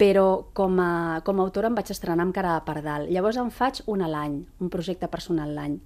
però 0.00 0.46
com 0.56 0.80
a, 0.80 1.20
com 1.26 1.36
a 1.36 1.44
autora 1.44 1.68
em 1.68 1.76
vaig 1.76 1.92
estrenar 1.92 2.24
amb 2.24 2.32
cara 2.32 2.56
per 2.64 2.80
dalt. 2.80 3.10
Llavors 3.12 3.36
em 3.36 3.52
faig 3.52 3.82
un 3.84 4.00
a 4.00 4.08
l'any, 4.08 4.40
un 4.64 4.72
projecte 4.72 5.10
personal 5.12 5.52
l'any. 5.52 5.76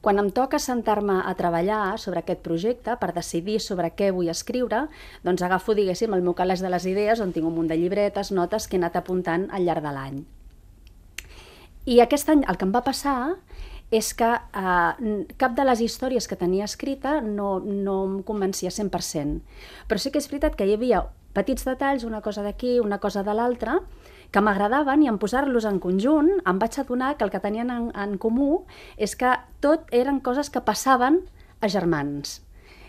Quan 0.00 0.16
em 0.16 0.30
toca 0.32 0.58
sentar-me 0.58 1.18
a 1.28 1.34
treballar 1.36 1.98
sobre 2.00 2.22
aquest 2.22 2.40
projecte 2.40 2.94
per 2.96 3.12
decidir 3.12 3.58
sobre 3.60 3.90
què 3.92 4.08
vull 4.16 4.30
escriure, 4.32 4.86
doncs 5.26 5.44
agafo, 5.44 5.74
diguéssim, 5.76 6.14
el 6.16 6.24
meu 6.24 6.32
calaix 6.36 6.62
de 6.64 6.70
les 6.72 6.86
idees 6.88 7.20
on 7.20 7.34
tinc 7.36 7.44
un 7.44 7.52
munt 7.58 7.68
de 7.68 7.76
llibretes, 7.76 8.32
notes 8.32 8.66
que 8.66 8.78
he 8.78 8.80
anat 8.80 8.96
apuntant 8.96 9.50
al 9.52 9.68
llarg 9.68 9.84
de 9.84 9.92
l'any. 9.92 10.22
I 11.84 12.00
aquest 12.00 12.32
any 12.32 12.46
el 12.48 12.56
que 12.56 12.64
em 12.68 12.72
va 12.72 12.84
passar 12.86 13.18
és 13.90 14.12
que 14.14 14.28
eh, 14.30 15.12
cap 15.36 15.56
de 15.58 15.64
les 15.66 15.80
històries 15.84 16.28
que 16.30 16.38
tenia 16.38 16.64
escrita 16.64 17.18
no, 17.20 17.58
no 17.60 17.96
em 18.06 18.18
convencia 18.24 18.70
100%. 18.72 19.40
Però 19.90 20.00
sí 20.00 20.12
que 20.14 20.22
és 20.22 20.30
veritat 20.30 20.56
que 20.56 20.64
hi 20.64 20.76
havia 20.78 21.04
petits 21.36 21.66
detalls, 21.66 22.06
una 22.06 22.22
cosa 22.22 22.44
d'aquí, 22.46 22.78
una 22.80 23.00
cosa 23.02 23.24
de 23.26 23.34
l'altra, 23.34 23.80
que 24.30 24.42
m'agradaven 24.44 25.02
i 25.02 25.10
en 25.10 25.18
posar-los 25.18 25.66
en 25.66 25.80
conjunt 25.82 26.30
em 26.46 26.58
vaig 26.62 26.78
adonar 26.78 27.16
que 27.16 27.26
el 27.26 27.32
que 27.34 27.42
tenien 27.42 27.70
en, 27.74 27.90
en 27.94 28.16
comú 28.22 28.64
és 28.96 29.16
que 29.18 29.34
tot 29.60 29.90
eren 29.90 30.20
coses 30.20 30.50
que 30.50 30.62
passaven 30.62 31.22
a 31.60 31.68
germans. 31.68 32.40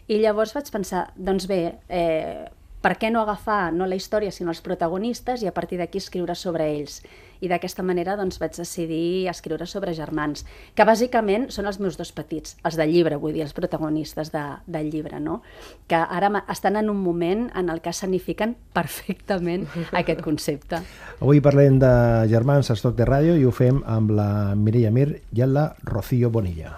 I 0.08 0.20
llavors 0.22 0.54
vaig 0.56 0.70
pensar, 0.74 1.06
doncs 1.16 1.48
bé, 1.48 1.80
eh, 1.90 2.50
per 2.82 2.98
què 2.98 3.12
no 3.14 3.22
agafar 3.22 3.72
no 3.74 3.88
la 3.88 3.98
història 3.98 4.34
sinó 4.34 4.52
els 4.54 4.62
protagonistes 4.66 5.44
i 5.44 5.50
a 5.50 5.54
partir 5.54 5.78
d'aquí 5.82 6.02
escriure 6.02 6.36
sobre 6.36 6.68
ells 6.74 7.02
i 7.42 7.50
d'aquesta 7.50 7.84
manera 7.84 8.16
doncs, 8.18 8.38
vaig 8.42 8.54
decidir 8.56 9.28
escriure 9.30 9.66
sobre 9.66 9.96
germans, 9.98 10.46
que 10.78 10.86
bàsicament 10.86 11.50
són 11.54 11.68
els 11.70 11.80
meus 11.82 11.98
dos 11.98 12.14
petits, 12.14 12.56
els 12.64 12.78
del 12.78 12.94
llibre, 12.94 13.18
vull 13.18 13.34
dir, 13.34 13.44
els 13.48 13.56
protagonistes 13.58 14.32
de, 14.34 14.44
del 14.70 14.92
llibre, 14.94 15.20
no? 15.20 15.42
que 15.90 15.98
ara 15.98 16.30
estan 16.54 16.78
en 16.78 16.94
un 16.94 17.02
moment 17.02 17.48
en 17.58 17.74
el 17.74 17.82
que 17.82 17.94
sanifiquen 17.94 18.56
perfectament 18.78 19.66
aquest 19.92 20.22
concepte. 20.22 20.84
Avui 21.20 21.42
parlem 21.42 21.82
de 21.82 21.92
germans 22.30 22.70
a 22.70 22.78
Estoc 22.78 22.96
de 22.98 23.10
Ràdio 23.10 23.36
i 23.38 23.46
ho 23.46 23.52
fem 23.52 23.82
amb 23.90 24.14
la 24.14 24.32
Mireia 24.56 24.94
Mir 24.94 25.10
i 25.34 25.46
la 25.50 25.72
Rocío 25.82 26.30
Bonilla. 26.30 26.78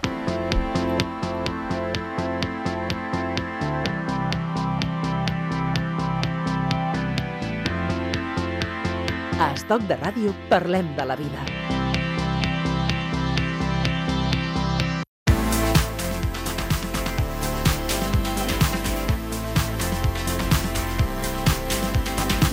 Estoc 9.63 9.85
de 9.87 9.95
Ràdio 9.95 10.31
parlem 10.49 10.89
de 10.97 11.03
la 11.07 11.15
vida. 11.15 11.39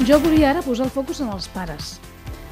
Jo 0.06 0.20
volia 0.22 0.52
ara 0.52 0.62
posar 0.62 0.86
el 0.86 0.94
focus 0.94 1.18
en 1.24 1.34
els 1.34 1.50
pares. 1.50 1.98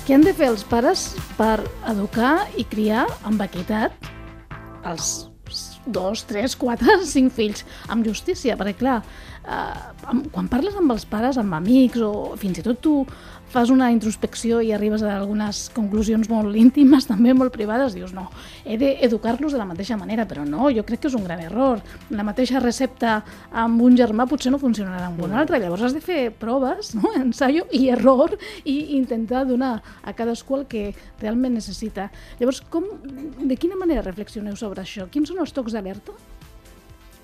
Què 0.03 0.19
han 0.19 0.27
de 0.27 0.35
fer 0.35 0.51
els 0.51 0.67
pares 0.67 1.07
per 1.39 1.61
educar 1.95 2.49
i 2.59 2.67
criar 2.67 3.07
amb 3.31 3.47
equitat 3.47 3.95
els 4.91 5.29
dos, 5.87 6.27
tres, 6.27 6.59
quatre, 6.59 6.99
cinc 7.15 7.31
fills, 7.39 7.63
amb 7.87 8.03
justícia, 8.11 8.59
perquè 8.59 8.75
clar, 8.83 9.01
eh, 9.49 10.23
quan 10.33 10.49
parles 10.53 10.77
amb 10.79 10.93
els 10.95 11.05
pares, 11.09 11.39
amb 11.41 11.57
amics 11.57 12.05
o 12.05 12.13
fins 12.41 12.61
i 12.61 12.65
tot 12.67 12.81
tu 12.85 13.01
fas 13.49 13.71
una 13.73 13.89
introspecció 13.95 14.61
i 14.61 14.73
arribes 14.77 15.03
a 15.03 15.15
algunes 15.17 15.69
conclusions 15.75 16.29
molt 16.29 16.57
íntimes, 16.57 17.07
també 17.11 17.33
molt 17.37 17.55
privades, 17.55 17.97
dius, 17.97 18.13
no, 18.17 18.29
he 18.65 18.79
d'educar-los 18.81 19.55
de 19.55 19.61
la 19.61 19.69
mateixa 19.69 19.97
manera, 20.01 20.27
però 20.29 20.45
no, 20.49 20.69
jo 20.75 20.85
crec 20.87 21.05
que 21.05 21.11
és 21.11 21.17
un 21.17 21.25
gran 21.25 21.41
error. 21.45 21.83
La 22.13 22.27
mateixa 22.27 22.61
recepta 22.61 23.19
amb 23.65 23.83
un 23.85 23.97
germà 23.97 24.29
potser 24.29 24.53
no 24.53 24.61
funcionarà 24.61 25.09
amb 25.09 25.23
un 25.25 25.33
altre, 25.33 25.61
llavors 25.63 25.89
has 25.89 25.97
de 25.97 26.05
fer 26.05 26.21
proves, 26.37 26.95
no? 26.99 27.15
ensaio 27.23 27.67
i 27.73 27.89
error, 27.95 28.37
i 28.65 28.99
intentar 28.99 29.47
donar 29.49 29.79
a 30.03 30.15
cadascú 30.17 30.61
el 30.61 30.67
que 30.69 30.91
realment 31.23 31.57
necessita. 31.57 32.11
Llavors, 32.41 32.61
com, 32.69 32.85
de 33.41 33.57
quina 33.57 33.79
manera 33.81 34.05
reflexioneu 34.05 34.57
sobre 34.61 34.85
això? 34.85 35.09
Quins 35.13 35.33
són 35.33 35.41
els 35.45 35.57
tocs 35.57 35.77
d'alerta? 35.77 36.17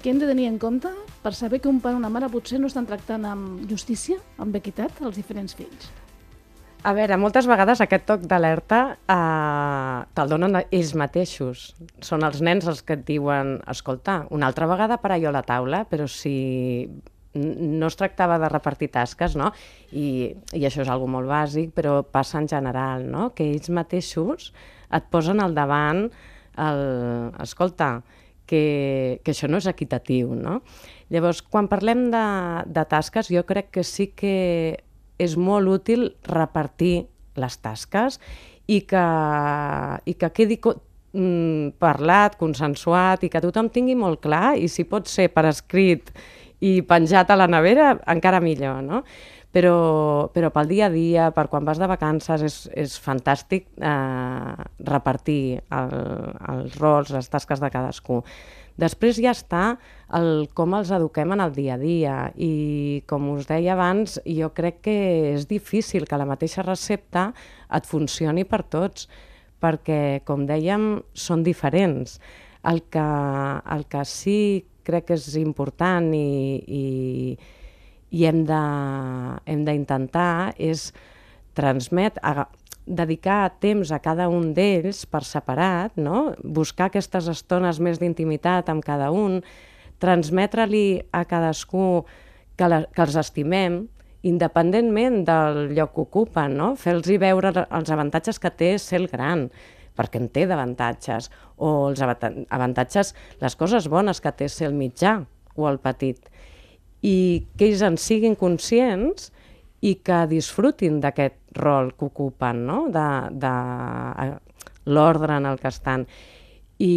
Què 0.05 0.13
hem 0.13 0.19
de 0.21 0.27
tenir 0.29 0.45
en 0.51 0.59
compte 0.61 0.91
per 1.25 1.31
saber 1.33 1.63
que 1.65 1.69
un 1.71 1.79
pare 1.81 1.97
o 1.97 1.99
una 2.03 2.11
mare 2.13 2.27
potser 2.29 2.59
no 2.61 2.69
estan 2.69 2.85
tractant 2.85 3.23
amb 3.25 3.63
justícia, 3.71 4.19
amb 4.37 4.53
equitat, 4.59 4.99
els 5.01 5.17
diferents 5.17 5.55
fills? 5.57 5.87
A 6.85 6.91
veure, 6.93 7.17
moltes 7.17 7.47
vegades 7.49 7.81
aquest 7.81 8.05
toc 8.11 8.27
d'alerta 8.29 8.81
eh, 9.01 10.03
te'l 10.13 10.35
donen 10.35 10.59
ells 10.61 10.91
mateixos. 11.01 11.63
Són 12.05 12.27
els 12.29 12.43
nens 12.45 12.69
els 12.69 12.83
que 12.85 12.99
et 12.99 13.07
diuen, 13.09 13.55
escolta, 13.73 14.19
una 14.29 14.51
altra 14.53 14.69
vegada 14.69 14.99
parar 15.01 15.17
jo 15.23 15.31
a 15.31 15.33
la 15.39 15.43
taula, 15.49 15.87
però 15.89 16.05
si 16.05 16.35
no 17.33 17.89
es 17.89 17.97
tractava 17.97 18.37
de 18.43 18.51
repartir 18.53 18.91
tasques, 18.93 19.39
no? 19.41 19.55
I, 19.89 20.35
i 20.53 20.67
això 20.69 20.85
és 20.85 20.91
algo 20.93 21.09
molt 21.09 21.33
bàsic, 21.33 21.73
però 21.73 22.03
passa 22.05 22.43
en 22.45 22.51
general, 22.53 23.09
no? 23.09 23.31
Que 23.33 23.49
ells 23.55 23.73
mateixos 23.73 24.51
et 24.93 25.09
posen 25.09 25.41
al 25.41 25.57
davant 25.57 26.11
el... 26.61 26.85
Escolta, 27.41 27.95
que, 28.47 29.21
que 29.25 29.35
això 29.35 29.49
no 29.51 29.61
és 29.61 29.69
equitatiu, 29.71 30.35
no? 30.37 30.61
Llavors, 31.13 31.43
quan 31.43 31.69
parlem 31.71 32.09
de, 32.13 32.25
de 32.67 32.85
tasques, 32.91 33.31
jo 33.33 33.45
crec 33.49 33.71
que 33.75 33.85
sí 33.85 34.11
que 34.17 34.35
és 35.19 35.37
molt 35.39 35.71
útil 35.71 36.09
repartir 36.27 37.07
les 37.39 37.59
tasques 37.63 38.19
i 38.67 38.81
que, 38.89 39.05
i 40.09 40.15
que 40.19 40.31
quedi 40.35 40.59
mm, 40.63 41.77
parlat, 41.83 42.39
consensuat 42.41 43.25
i 43.25 43.31
que 43.31 43.43
tothom 43.45 43.71
tingui 43.71 43.97
molt 43.99 44.23
clar 44.25 44.57
i 44.59 44.69
si 44.69 44.87
pot 44.89 45.11
ser 45.11 45.29
per 45.35 45.47
escrit 45.51 46.11
i 46.65 46.79
penjat 46.87 47.31
a 47.31 47.37
la 47.37 47.49
nevera, 47.51 47.95
encara 48.09 48.41
millor, 48.41 48.81
no? 48.83 49.03
Però, 49.55 50.31
però 50.35 50.51
pel 50.51 50.67
dia 50.67 50.89
a 50.89 50.91
dia, 50.91 51.29
per 51.31 51.47
quan 51.47 51.67
vas 51.67 51.79
de 51.79 51.87
vacances, 51.87 52.43
és, 52.43 52.57
és 52.75 52.97
fantàstic 52.99 53.69
eh, 53.79 54.65
repartir 54.83 55.61
el, 55.71 55.95
els 56.51 56.75
rols, 56.81 57.13
les 57.15 57.31
tasques 57.31 57.63
de 57.63 57.71
cadascú. 57.71 58.19
Després 58.83 59.21
ja 59.23 59.31
està 59.31 59.77
el 60.19 60.49
com 60.59 60.75
els 60.75 60.91
eduquem 60.91 61.37
en 61.37 61.43
el 61.45 61.55
dia 61.55 61.77
a 61.77 61.79
dia 61.79 62.17
i, 62.35 63.05
com 63.07 63.31
us 63.37 63.47
deia 63.47 63.77
abans, 63.77 64.19
jo 64.27 64.51
crec 64.57 64.81
que 64.89 64.97
és 65.37 65.47
difícil 65.47 66.09
que 66.11 66.19
la 66.19 66.27
mateixa 66.27 66.67
recepta 66.67 67.29
et 67.71 67.87
funcioni 67.87 68.43
per 68.43 68.65
tots, 68.67 69.07
perquè, 69.63 70.25
com 70.27 70.49
dèiem, 70.51 70.99
són 71.15 71.47
diferents. 71.47 72.19
El 72.67 72.83
que, 72.91 73.07
el 73.77 73.87
que 73.87 74.03
sí 74.09 74.39
crec 74.85 75.13
que 75.13 75.19
és 75.21 75.37
important 75.39 76.11
i, 76.17 76.59
i, 76.67 76.85
i 78.15 78.29
hem 78.31 78.45
d'intentar 78.47 80.55
és 80.63 80.93
transmetre, 81.59 82.23
dedicar 82.85 83.55
temps 83.63 83.91
a 83.93 84.01
cada 84.05 84.29
un 84.29 84.53
d'ells 84.55 85.05
per 85.09 85.25
separat, 85.25 85.97
no? 85.97 86.35
buscar 86.45 86.91
aquestes 86.91 87.29
estones 87.33 87.81
més 87.81 88.01
d'intimitat 88.03 88.69
amb 88.71 88.85
cada 88.85 89.11
un, 89.15 89.41
transmetre-li 90.03 91.01
a 91.13 91.25
cadascú 91.25 92.05
que, 92.59 92.69
la, 92.69 92.85
que 92.93 93.05
els 93.07 93.17
estimem, 93.17 93.85
independentment 94.25 95.23
del 95.29 95.71
lloc 95.77 95.95
que 95.95 96.05
ocupen, 96.05 96.59
no? 96.61 96.75
fer-los 96.81 97.09
veure 97.21 97.53
els 97.65 97.93
avantatges 97.93 98.41
que 98.41 98.53
té 98.53 98.75
ser 98.79 99.03
el 99.03 99.09
gran, 99.13 99.49
perquè 99.95 100.21
en 100.21 100.29
té 100.33 100.45
d'avantatges, 100.51 101.31
o 101.57 101.91
els 101.91 102.03
avantatges, 102.05 103.15
les 103.41 103.57
coses 103.57 103.89
bones 103.89 104.21
que 104.21 104.33
té 104.33 104.51
ser 104.51 104.69
el 104.71 104.77
mitjà 104.77 105.21
o 105.55 105.69
el 105.71 105.79
petit, 105.79 106.19
i 107.05 107.17
que 107.59 107.69
ells 107.69 107.85
en 107.85 107.99
siguin 108.01 108.37
conscients 108.39 109.31
i 109.85 109.99
que 110.01 110.25
disfrutin 110.31 111.03
d'aquest 111.03 111.37
rol 111.61 111.93
que 111.99 112.09
ocupen, 112.09 112.65
no? 112.65 112.87
de, 112.93 113.09
de 113.37 113.55
l'ordre 114.89 115.37
en 115.37 115.51
el 115.51 115.61
que 115.61 115.69
estan. 115.69 116.07
I, 116.81 116.95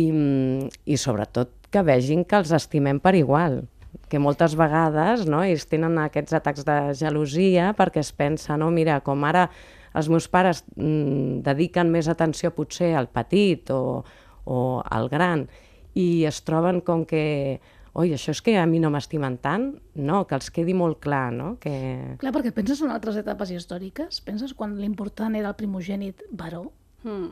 I 0.88 0.96
sobretot 0.98 1.52
que 1.72 1.84
vegin 1.84 2.24
que 2.26 2.40
els 2.40 2.54
estimem 2.56 3.02
per 3.04 3.14
igual, 3.20 3.66
que 4.08 4.20
moltes 4.24 4.56
vegades 4.56 5.26
no, 5.28 5.42
ells 5.44 5.68
tenen 5.68 6.00
aquests 6.00 6.38
atacs 6.40 6.64
de 6.68 6.78
gelosia 6.96 7.74
perquè 7.78 8.00
es 8.00 8.14
pensa, 8.16 8.56
no, 8.60 8.72
mira, 8.72 9.02
com 9.04 9.26
ara 9.28 9.50
els 9.98 10.08
meus 10.12 10.28
pares 10.32 10.64
mm, 10.76 11.44
dediquen 11.46 11.92
més 11.92 12.08
atenció 12.08 12.54
potser 12.56 12.94
al 12.96 13.10
petit 13.12 13.72
o, 13.74 14.04
o 14.46 14.60
al 14.84 15.10
gran 15.12 15.48
i 15.98 16.24
es 16.30 16.40
troben 16.48 16.80
com 16.86 17.04
que 17.10 17.60
oi, 17.98 18.12
això 18.13 18.32
és 18.36 18.42
que 18.46 18.54
a 18.62 18.66
mi 18.70 18.77
no 18.80 18.92
m'estimen 18.94 19.39
tant? 19.42 19.72
No, 19.98 20.24
que 20.30 20.38
els 20.38 20.51
quedi 20.54 20.75
molt 20.77 21.00
clar, 21.04 21.32
no? 21.34 21.56
Que... 21.63 21.74
Clar, 22.22 22.34
perquè 22.36 22.51
penses 22.54 22.84
en 22.86 22.92
altres 22.94 23.18
etapes 23.18 23.50
històriques, 23.56 24.22
penses 24.22 24.54
quan 24.54 24.75
l'important 24.77 25.34
era 25.36 25.50
el 25.50 25.58
primogènit 25.58 26.22
baró. 26.30 26.68
Mm. 27.04 27.32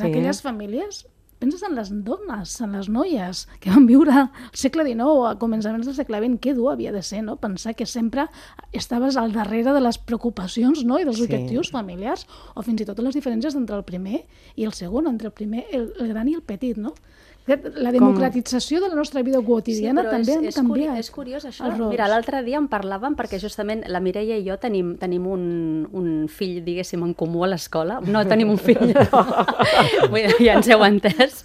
En 0.00 0.08
aquelles 0.08 0.40
famílies 0.42 1.04
penses 1.36 1.60
en 1.68 1.74
les 1.76 1.90
dones, 2.02 2.54
en 2.64 2.72
les 2.72 2.88
noies 2.88 3.42
que 3.60 3.68
van 3.68 3.84
viure 3.84 4.14
al 4.22 4.30
segle 4.56 4.86
XIX, 4.88 5.26
a 5.28 5.34
començaments 5.36 5.84
del 5.84 5.94
segle 5.98 6.16
XX, 6.24 6.38
que 6.40 6.54
dur 6.56 6.70
havia 6.72 6.94
de 6.94 7.02
ser, 7.04 7.20
no? 7.26 7.36
Pensar 7.36 7.74
que 7.76 7.84
sempre 7.84 8.24
estaves 8.72 9.18
al 9.20 9.34
darrere 9.36 9.74
de 9.76 9.82
les 9.84 9.98
preocupacions 9.98 10.80
no? 10.88 10.96
i 10.98 11.04
dels 11.04 11.20
Sí. 11.20 11.26
objectius 11.28 11.70
familiars, 11.70 12.24
o 12.56 12.64
fins 12.64 12.80
i 12.80 12.86
tot 12.88 12.98
les 13.04 13.14
diferències 13.14 13.54
entre 13.54 13.76
el 13.76 13.84
primer 13.84 14.24
i 14.56 14.64
el 14.64 14.72
segon, 14.72 15.06
entre 15.12 15.28
el 15.28 15.34
primer, 15.36 15.66
el, 15.76 15.92
el 16.00 16.08
gran 16.08 16.26
i 16.32 16.34
el 16.34 16.42
petit, 16.42 16.80
no? 16.80 16.94
La 17.46 17.92
democratització 17.94 18.80
de 18.82 18.88
la 18.90 18.96
nostra 18.98 19.22
vida 19.22 19.38
quotidiana 19.44 20.02
però 20.02 20.16
també 20.16 20.32
és, 20.32 20.38
ha 20.38 20.50
és, 20.50 20.56
canviat. 20.56 20.88
curi 20.90 21.02
és 21.04 21.10
curiós 21.14 21.44
això. 21.46 21.68
Mira, 21.86 22.08
l'altre 22.10 22.40
dia 22.42 22.58
en 22.58 22.66
parlàvem 22.70 23.14
perquè 23.18 23.38
justament 23.38 23.84
la 23.86 24.00
Mireia 24.02 24.38
i 24.40 24.42
jo 24.48 24.56
tenim, 24.58 24.96
tenim 24.98 25.28
un, 25.30 25.44
un 25.94 26.08
fill, 26.26 26.58
diguéssim, 26.66 27.04
en 27.06 27.14
comú 27.14 27.44
a 27.46 27.52
l'escola. 27.52 28.00
No 28.02 28.24
tenim 28.26 28.50
un 28.50 28.58
fill, 28.58 28.90
no. 28.90 29.22
Ja 30.46 30.56
ens 30.56 30.68
heu 30.72 30.82
entès. 30.86 31.44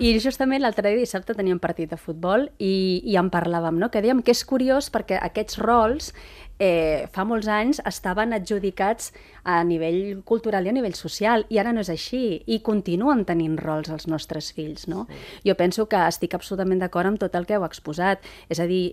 I 0.00 0.12
justament 0.20 0.62
l'altre 0.62 0.90
dia 0.90 1.00
dissabte 1.00 1.34
teníem 1.36 1.58
partit 1.60 1.90
de 1.92 1.98
futbol 2.00 2.48
i, 2.58 3.00
i 3.04 3.16
en 3.20 3.32
parlàvem, 3.32 3.80
no? 3.80 3.90
que 3.92 4.02
dèiem 4.04 4.20
que 4.24 4.34
és 4.36 4.44
curiós 4.44 4.90
perquè 4.92 5.18
aquests 5.20 5.60
rols 5.60 6.12
eh, 6.60 7.08
fa 7.10 7.24
molts 7.24 7.48
anys 7.48 7.80
estaven 7.88 8.34
adjudicats 8.36 9.10
a 9.48 9.62
nivell 9.64 10.20
cultural 10.28 10.66
i 10.66 10.70
a 10.70 10.76
nivell 10.76 10.94
social, 10.94 11.46
i 11.48 11.58
ara 11.58 11.72
no 11.72 11.80
és 11.80 11.90
així, 11.90 12.42
i 12.46 12.60
continuen 12.62 13.24
tenint 13.24 13.56
rols 13.58 13.90
els 13.90 14.06
nostres 14.06 14.52
fills, 14.52 14.86
no? 14.86 15.06
Jo 15.46 15.56
penso 15.56 15.88
que 15.88 16.04
estic 16.06 16.36
absolutament 16.36 16.84
d'acord 16.84 17.10
amb 17.10 17.22
tot 17.22 17.34
el 17.34 17.48
que 17.48 17.56
heu 17.56 17.64
exposat, 17.64 18.26
és 18.52 18.60
a 18.60 18.68
dir, 18.68 18.84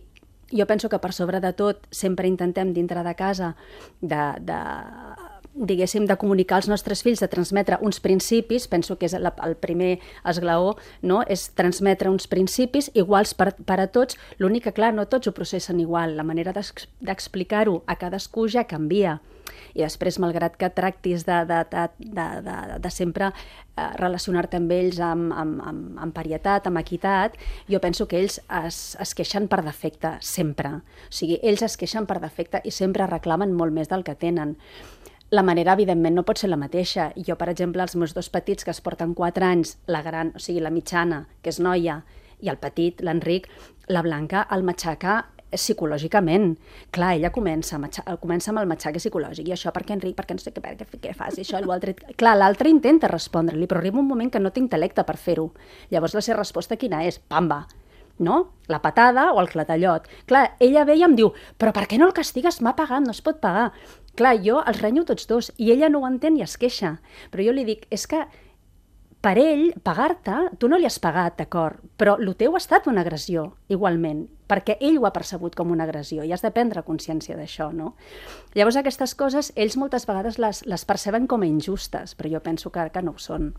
jo 0.50 0.66
penso 0.66 0.88
que 0.88 1.00
per 1.04 1.12
sobre 1.12 1.42
de 1.44 1.52
tot 1.52 1.84
sempre 1.92 2.28
intentem 2.32 2.72
dintre 2.74 3.04
de 3.04 3.16
casa 3.20 3.54
de, 4.00 4.24
de 4.40 4.60
diguéssim, 5.58 6.06
de 6.06 6.18
comunicar 6.18 6.60
als 6.62 6.70
nostres 6.70 7.02
fills, 7.04 7.20
de 7.20 7.30
transmetre 7.32 7.80
uns 7.82 8.00
principis, 8.00 8.68
penso 8.68 8.98
que 8.98 9.08
és 9.10 9.16
la, 9.18 9.34
el 9.46 9.56
primer 9.58 9.98
esglaó, 10.28 10.76
no? 11.02 11.24
és 11.28 11.50
transmetre 11.58 12.12
uns 12.14 12.28
principis 12.30 12.92
iguals 12.94 13.34
per, 13.34 13.54
per 13.66 13.80
a 13.82 13.88
tots, 13.88 14.20
l'únic 14.38 14.68
que, 14.68 14.76
clar, 14.78 14.94
no 14.94 15.08
tots 15.10 15.28
ho 15.28 15.34
processen 15.34 15.80
igual, 15.82 16.16
la 16.18 16.26
manera 16.28 16.54
d'ex- 16.54 16.88
d'explicar-ho 17.02 17.82
a 17.88 17.98
cadascú 17.98 18.48
ja 18.52 18.68
canvia. 18.70 19.20
I 19.78 19.84
després, 19.86 20.18
malgrat 20.20 20.58
que 20.60 20.68
tractis 20.74 21.24
de, 21.26 21.38
de, 21.48 21.62
de, 21.72 21.86
de, 22.00 22.26
de, 22.44 22.56
de 22.84 22.92
sempre 22.92 23.30
eh, 23.30 23.88
relacionar-te 24.00 24.60
amb 24.60 24.74
ells 24.76 25.00
amb, 25.04 25.32
amb, 25.32 25.62
amb, 25.64 26.02
amb 26.04 26.16
parietat, 26.16 26.68
amb 26.68 26.82
equitat, 26.82 27.38
jo 27.72 27.80
penso 27.84 28.08
que 28.10 28.20
ells 28.20 28.42
es, 28.64 28.82
es 29.00 29.16
queixen 29.16 29.48
per 29.48 29.62
defecte, 29.66 30.18
sempre. 30.20 30.82
O 31.08 31.14
sigui, 31.14 31.40
ells 31.44 31.64
es 31.64 31.78
queixen 31.80 32.10
per 32.10 32.20
defecte 32.24 32.62
i 32.66 32.76
sempre 32.76 33.08
reclamen 33.08 33.56
molt 33.56 33.74
més 33.74 33.88
del 33.92 34.04
que 34.04 34.18
tenen. 34.20 34.58
La 35.32 35.44
manera, 35.44 35.74
evidentment, 35.76 36.16
no 36.16 36.24
pot 36.24 36.40
ser 36.40 36.48
la 36.50 36.56
mateixa. 36.60 37.10
Jo, 37.28 37.36
per 37.36 37.50
exemple, 37.52 37.82
els 37.84 37.96
meus 38.00 38.14
dos 38.16 38.30
petits, 38.32 38.64
que 38.64 38.72
es 38.72 38.80
porten 38.82 39.14
4 39.14 39.46
anys, 39.46 39.78
la 39.88 40.02
gran, 40.02 40.32
o 40.36 40.40
sigui, 40.40 40.62
la 40.64 40.72
mitjana, 40.72 41.26
que 41.44 41.52
és 41.52 41.60
noia, 41.60 42.02
i 42.40 42.48
el 42.48 42.60
petit, 42.62 43.02
l'Enric, 43.04 43.50
la 43.92 44.02
Blanca, 44.06 44.46
el 44.56 44.64
matxaca 44.64 45.26
psicològicament. 45.52 46.54
Clar, 46.96 47.14
ella 47.18 47.32
comença, 47.36 47.78
matxa- 47.80 48.06
comença 48.22 48.52
amb 48.52 48.62
el 48.62 48.68
matxaque 48.72 49.00
psicològic, 49.04 49.48
i 49.50 49.56
això 49.56 49.72
perquè 49.76 49.96
Enric, 49.98 50.16
perquè 50.16 50.36
no 50.38 50.44
sé 50.44 50.54
què, 50.56 50.62
què, 50.80 50.88
què 51.04 51.14
fas, 51.16 51.38
i 51.38 51.44
això 51.44 51.60
l'altre... 51.64 51.94
Clar, 52.16 52.36
l'altre 52.40 52.70
intenta 52.72 53.08
respondre-li, 53.12 53.68
però 53.68 53.80
arriba 53.82 54.00
un 54.00 54.08
moment 54.08 54.32
que 54.32 54.40
no 54.40 54.52
té 54.52 54.62
intel·lecte 54.64 55.04
per 55.08 55.18
fer-ho. 55.18 55.50
Llavors 55.92 56.16
la 56.16 56.24
seva 56.24 56.40
resposta 56.40 56.78
quina 56.80 57.04
és? 57.08 57.20
Pamba, 57.20 57.66
no? 58.20 58.40
La 58.68 58.82
patada 58.82 59.30
o 59.34 59.40
el 59.42 59.48
clatallot. 59.52 60.08
Clar, 60.28 60.56
ella 60.60 60.84
ve 60.88 60.96
i 61.00 61.04
em 61.08 61.16
diu, 61.16 61.32
però 61.58 61.72
per 61.76 61.86
què 61.88 62.00
no 62.00 62.08
el 62.10 62.16
castigues? 62.18 62.60
M'ha 62.62 62.76
pagat, 62.76 63.04
no 63.06 63.12
es 63.16 63.22
pot 63.24 63.40
pagar. 63.44 63.72
Clar, 64.18 64.36
jo 64.42 64.60
els 64.66 64.82
renyo 64.82 65.06
tots 65.06 65.30
dos 65.30 65.52
i 65.62 65.72
ella 65.72 65.92
no 65.94 66.02
ho 66.02 66.10
entén 66.10 66.40
i 66.40 66.44
es 66.46 66.58
queixa. 66.58 66.98
Però 67.30 67.46
jo 67.46 67.54
li 67.54 67.66
dic, 67.68 67.86
és 67.94 68.08
que 68.10 68.24
per 69.22 69.36
ell, 69.42 69.72
pagar-te, 69.84 70.36
tu 70.62 70.70
no 70.70 70.78
li 70.78 70.86
has 70.86 71.00
pagat, 71.02 71.40
d'acord, 71.40 71.82
però 71.98 72.16
el 72.22 72.36
teu 72.38 72.54
ha 72.54 72.62
estat 72.62 72.86
una 72.88 73.02
agressió, 73.02 73.48
igualment, 73.74 74.28
perquè 74.48 74.78
ell 74.80 75.00
ho 75.02 75.08
ha 75.08 75.14
percebut 75.16 75.58
com 75.58 75.74
una 75.74 75.88
agressió 75.88 76.24
i 76.24 76.32
has 76.32 76.46
de 76.46 76.52
prendre 76.54 76.84
consciència 76.86 77.36
d'això, 77.36 77.72
no? 77.76 77.96
Llavors 78.56 78.78
aquestes 78.80 79.16
coses, 79.18 79.52
ells 79.56 79.76
moltes 79.76 80.06
vegades 80.08 80.38
les, 80.40 80.62
les 80.70 80.86
perceben 80.88 81.28
com 81.28 81.44
a 81.44 81.50
injustes, 81.50 82.14
però 82.16 82.32
jo 82.38 82.44
penso 82.46 82.72
que, 82.72 82.88
que 82.94 83.04
no 83.04 83.18
ho 83.18 83.22
són. 83.22 83.52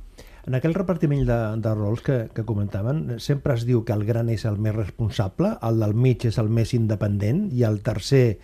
En 0.49 0.57
aquell 0.57 0.73
repartiment 0.73 1.27
de, 1.29 1.39
de 1.61 1.75
rols 1.75 2.01
que, 2.07 2.17
que 2.33 2.47
comentaven, 2.49 3.19
sempre 3.21 3.59
es 3.59 3.67
diu 3.69 3.83
que 3.85 3.93
el 3.93 4.07
gran 4.09 4.31
és 4.33 4.47
el 4.49 4.57
més 4.57 4.77
responsable, 4.79 5.57
el 5.69 5.83
del 5.83 5.93
mig 5.93 6.25
és 6.31 6.39
el 6.41 6.49
més 6.49 6.73
independent 6.73 7.49
i 7.53 7.67
el 7.69 7.83
tercer 7.85 8.39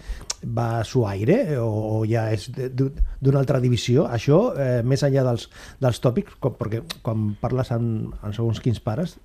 va 0.44 0.80
a 0.80 0.84
su 0.84 1.04
aire 1.06 1.58
o, 1.58 1.68
o 1.68 2.00
ja 2.08 2.26
és 2.34 2.48
d'una 2.52 3.40
altra 3.40 3.60
divisió. 3.62 4.08
Això, 4.10 4.40
eh, 4.58 4.82
més 4.84 5.04
enllà 5.06 5.24
dels, 5.28 5.48
dels 5.80 6.02
tòpics, 6.04 6.38
com, 6.42 6.56
perquè 6.58 6.82
quan 7.02 7.32
parles 7.40 7.72
amb, 7.74 8.14
amb 8.22 8.36
segons 8.36 8.60
quins 8.64 8.80
pares, 8.84 9.16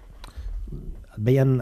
et 1.19 1.25
veien, 1.25 1.57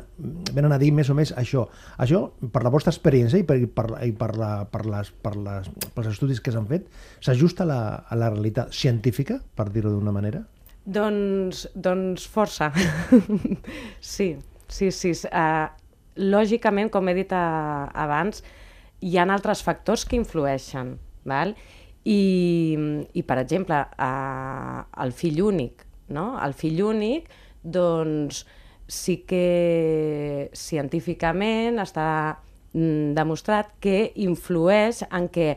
venen 0.53 0.73
a 0.73 0.77
dir 0.81 0.91
més 0.93 1.09
o 1.09 1.15
més 1.17 1.31
això. 1.39 1.65
Això, 2.03 2.21
per 2.53 2.63
la 2.65 2.71
vostra 2.73 2.93
experiència 2.93 3.41
i 3.41 3.45
per, 3.47 3.57
per, 3.73 3.87
i 4.05 4.11
per, 4.17 4.33
la, 4.37 4.51
per, 4.69 4.83
les, 4.85 5.09
per 5.23 5.33
les, 5.35 5.71
pels 5.95 6.11
estudis 6.11 6.41
que 6.43 6.53
s'han 6.53 6.67
fet, 6.69 6.85
s'ajusta 7.25 7.65
a, 7.65 7.69
la, 7.71 7.79
a 8.05 8.19
la 8.19 8.29
realitat 8.33 8.75
científica, 8.75 9.39
per 9.55 9.69
dir-ho 9.73 9.95
d'una 9.95 10.13
manera? 10.15 10.43
Doncs, 10.85 11.65
doncs 11.75 12.27
força. 12.31 12.69
sí, 14.13 14.35
sí, 14.69 14.91
sí. 14.91 15.11
Uh, 15.27 15.67
lògicament, 16.17 16.91
com 16.93 17.09
he 17.09 17.17
dit 17.17 17.33
uh, 17.35 17.89
abans, 17.91 18.43
hi 19.01 19.17
ha 19.17 19.25
altres 19.27 19.63
factors 19.65 20.05
que 20.05 20.17
influeixen. 20.17 20.97
Val? 21.27 21.55
I, 22.07 22.19
I, 23.13 23.23
per 23.27 23.37
exemple, 23.41 23.81
uh, 23.99 24.85
el 25.03 25.11
fill 25.11 25.41
únic. 25.43 25.83
No? 26.15 26.29
El 26.39 26.55
fill 26.55 26.79
únic, 26.87 27.27
doncs, 27.61 28.45
sí 28.87 29.17
que 29.27 30.47
científicament 30.55 31.81
està 31.83 32.09
mm, 32.71 33.11
demostrat 33.17 33.73
que 33.83 34.13
influeix 34.23 35.03
en 35.11 35.27
que 35.27 35.49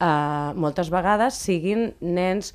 eh, 0.00 0.50
moltes 0.56 0.88
vegades 0.92 1.36
siguin 1.36 1.90
nens 2.00 2.54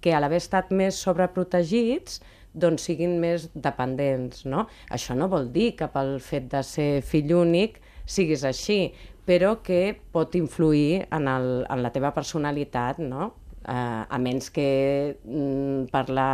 que 0.00 0.14
a 0.14 0.20
l'haver 0.22 0.40
estat 0.40 0.72
més 0.72 0.96
sobreprotegits 0.96 2.22
doncs 2.56 2.86
siguin 2.88 3.18
més 3.20 3.50
dependents, 3.52 4.46
no? 4.48 4.64
Això 4.88 5.12
no 5.12 5.28
vol 5.28 5.50
dir 5.52 5.74
que 5.76 5.90
pel 5.92 6.16
fet 6.24 6.48
de 6.54 6.62
ser 6.64 6.88
fill 7.04 7.34
únic 7.36 7.82
siguis 8.08 8.46
així, 8.48 8.94
però 9.26 9.56
que 9.66 9.96
pot 10.14 10.34
influir 10.38 11.06
en, 11.10 11.26
el, 11.28 11.50
en 11.68 11.82
la 11.82 11.90
teva 11.94 12.12
personalitat, 12.14 13.00
no? 13.02 13.32
Eh, 13.66 13.72
a 13.74 14.18
menys 14.22 14.52
que 14.54 14.68
mm, 15.18 15.88
per 15.92 16.06
la 16.14 16.30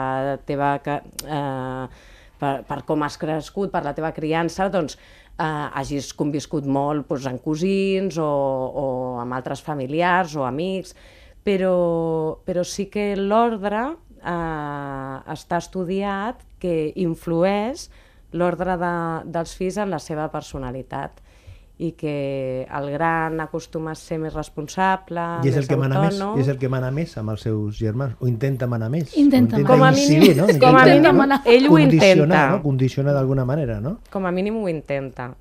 teva... 0.46 0.74
Eh, 0.84 2.10
per, 2.42 2.56
per 2.66 2.80
com 2.82 3.04
has 3.06 3.14
crescut, 3.22 3.70
per 3.70 3.84
la 3.86 3.92
teva 3.94 4.10
criança, 4.10 4.66
doncs 4.66 4.96
eh, 4.96 5.44
hagis 5.78 6.10
conviscut 6.18 6.66
molt 6.66 7.06
doncs, 7.06 7.28
amb 7.30 7.42
cosins 7.44 8.18
o, 8.18 8.26
o 8.26 8.86
amb 9.22 9.36
altres 9.36 9.62
familiars 9.62 10.34
o 10.34 10.42
amics, 10.48 10.96
però, 11.46 12.38
però 12.46 12.64
sí 12.66 12.88
que 12.90 13.12
l'ordre 13.18 13.84
eh, 13.86 15.16
està 15.36 15.62
estudiat 15.62 16.42
que 16.62 16.92
influeix 17.02 17.88
l'ordre 18.32 18.74
de, 18.80 18.94
dels 19.34 19.54
fills 19.58 19.78
en 19.78 19.92
la 19.92 20.00
seva 20.02 20.26
personalitat 20.32 21.22
i 21.82 21.92
que 21.98 22.62
el 22.70 22.90
gran 22.94 23.40
acostuma 23.42 23.90
a 23.92 23.98
ser 23.98 24.20
més 24.22 24.34
responsable, 24.36 25.20
I 25.42 25.48
és 25.50 25.56
el 25.56 25.64
més 25.64 25.68
que 25.72 25.78
mana 25.80 25.98
més, 26.04 26.14
autònom. 26.14 26.38
i 26.38 26.44
és 26.44 26.50
el 26.52 26.58
que 26.60 26.68
mana 26.70 26.90
més 26.94 27.16
amb 27.18 27.32
els 27.34 27.42
seus 27.42 27.78
germans, 27.80 28.14
o 28.22 28.28
intenta 28.30 28.68
manar 28.70 28.88
més. 28.92 29.16
Intenta 29.18 29.56
manar. 29.58 29.68
Com 29.72 29.82
a 29.82 29.90
incidir, 29.90 30.20
mínim- 30.20 30.36
no? 30.38 30.46
com 30.62 30.76
a 30.78 30.84
Intenta, 30.86 31.12
mínim, 31.12 31.28
no? 31.32 31.40
ell 31.44 31.66
ho 31.66 31.72
Condiciona, 31.74 32.22
intenta. 32.22 32.42
No? 32.52 32.62
Condiciona 32.62 33.12
d'alguna 33.16 33.44
manera, 33.48 33.80
no? 33.80 33.96
Com 34.12 34.26
a 34.26 34.32
mínim 34.32 34.56
ho 34.62 34.68
intenta. 34.70 35.32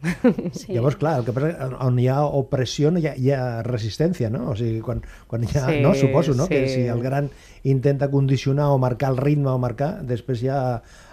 Sí. 0.51 0.73
Llavors, 0.73 0.95
clar, 0.97 1.19
el 1.19 1.25
que 1.25 1.33
passa 1.35 1.49
és 1.51 1.57
que 1.59 1.67
on 1.85 1.99
hi 2.01 2.07
ha 2.11 2.19
opressió 2.25 2.89
no 2.91 2.99
hi 2.99 3.07
ha, 3.07 3.13
hi 3.15 3.29
ha 3.31 3.61
resistència, 3.67 4.29
no? 4.33 4.47
O 4.51 4.55
sigui, 4.57 4.81
quan, 4.81 5.03
quan 5.27 5.43
hi 5.45 5.51
ha... 5.55 5.67
Sí, 5.69 5.79
no? 5.85 5.93
Suposo, 5.95 6.33
no? 6.33 6.47
Que 6.49 6.63
sí. 6.67 6.73
si 6.81 6.87
el 6.91 7.01
gran 7.03 7.29
intenta 7.63 8.09
condicionar 8.09 8.71
o 8.73 8.79
marcar 8.81 9.11
el 9.11 9.17
ritme 9.21 9.49
o 9.53 9.57
marcar, 9.61 9.99
després 10.01 10.41
hi 10.41 10.49
ha 10.49 10.61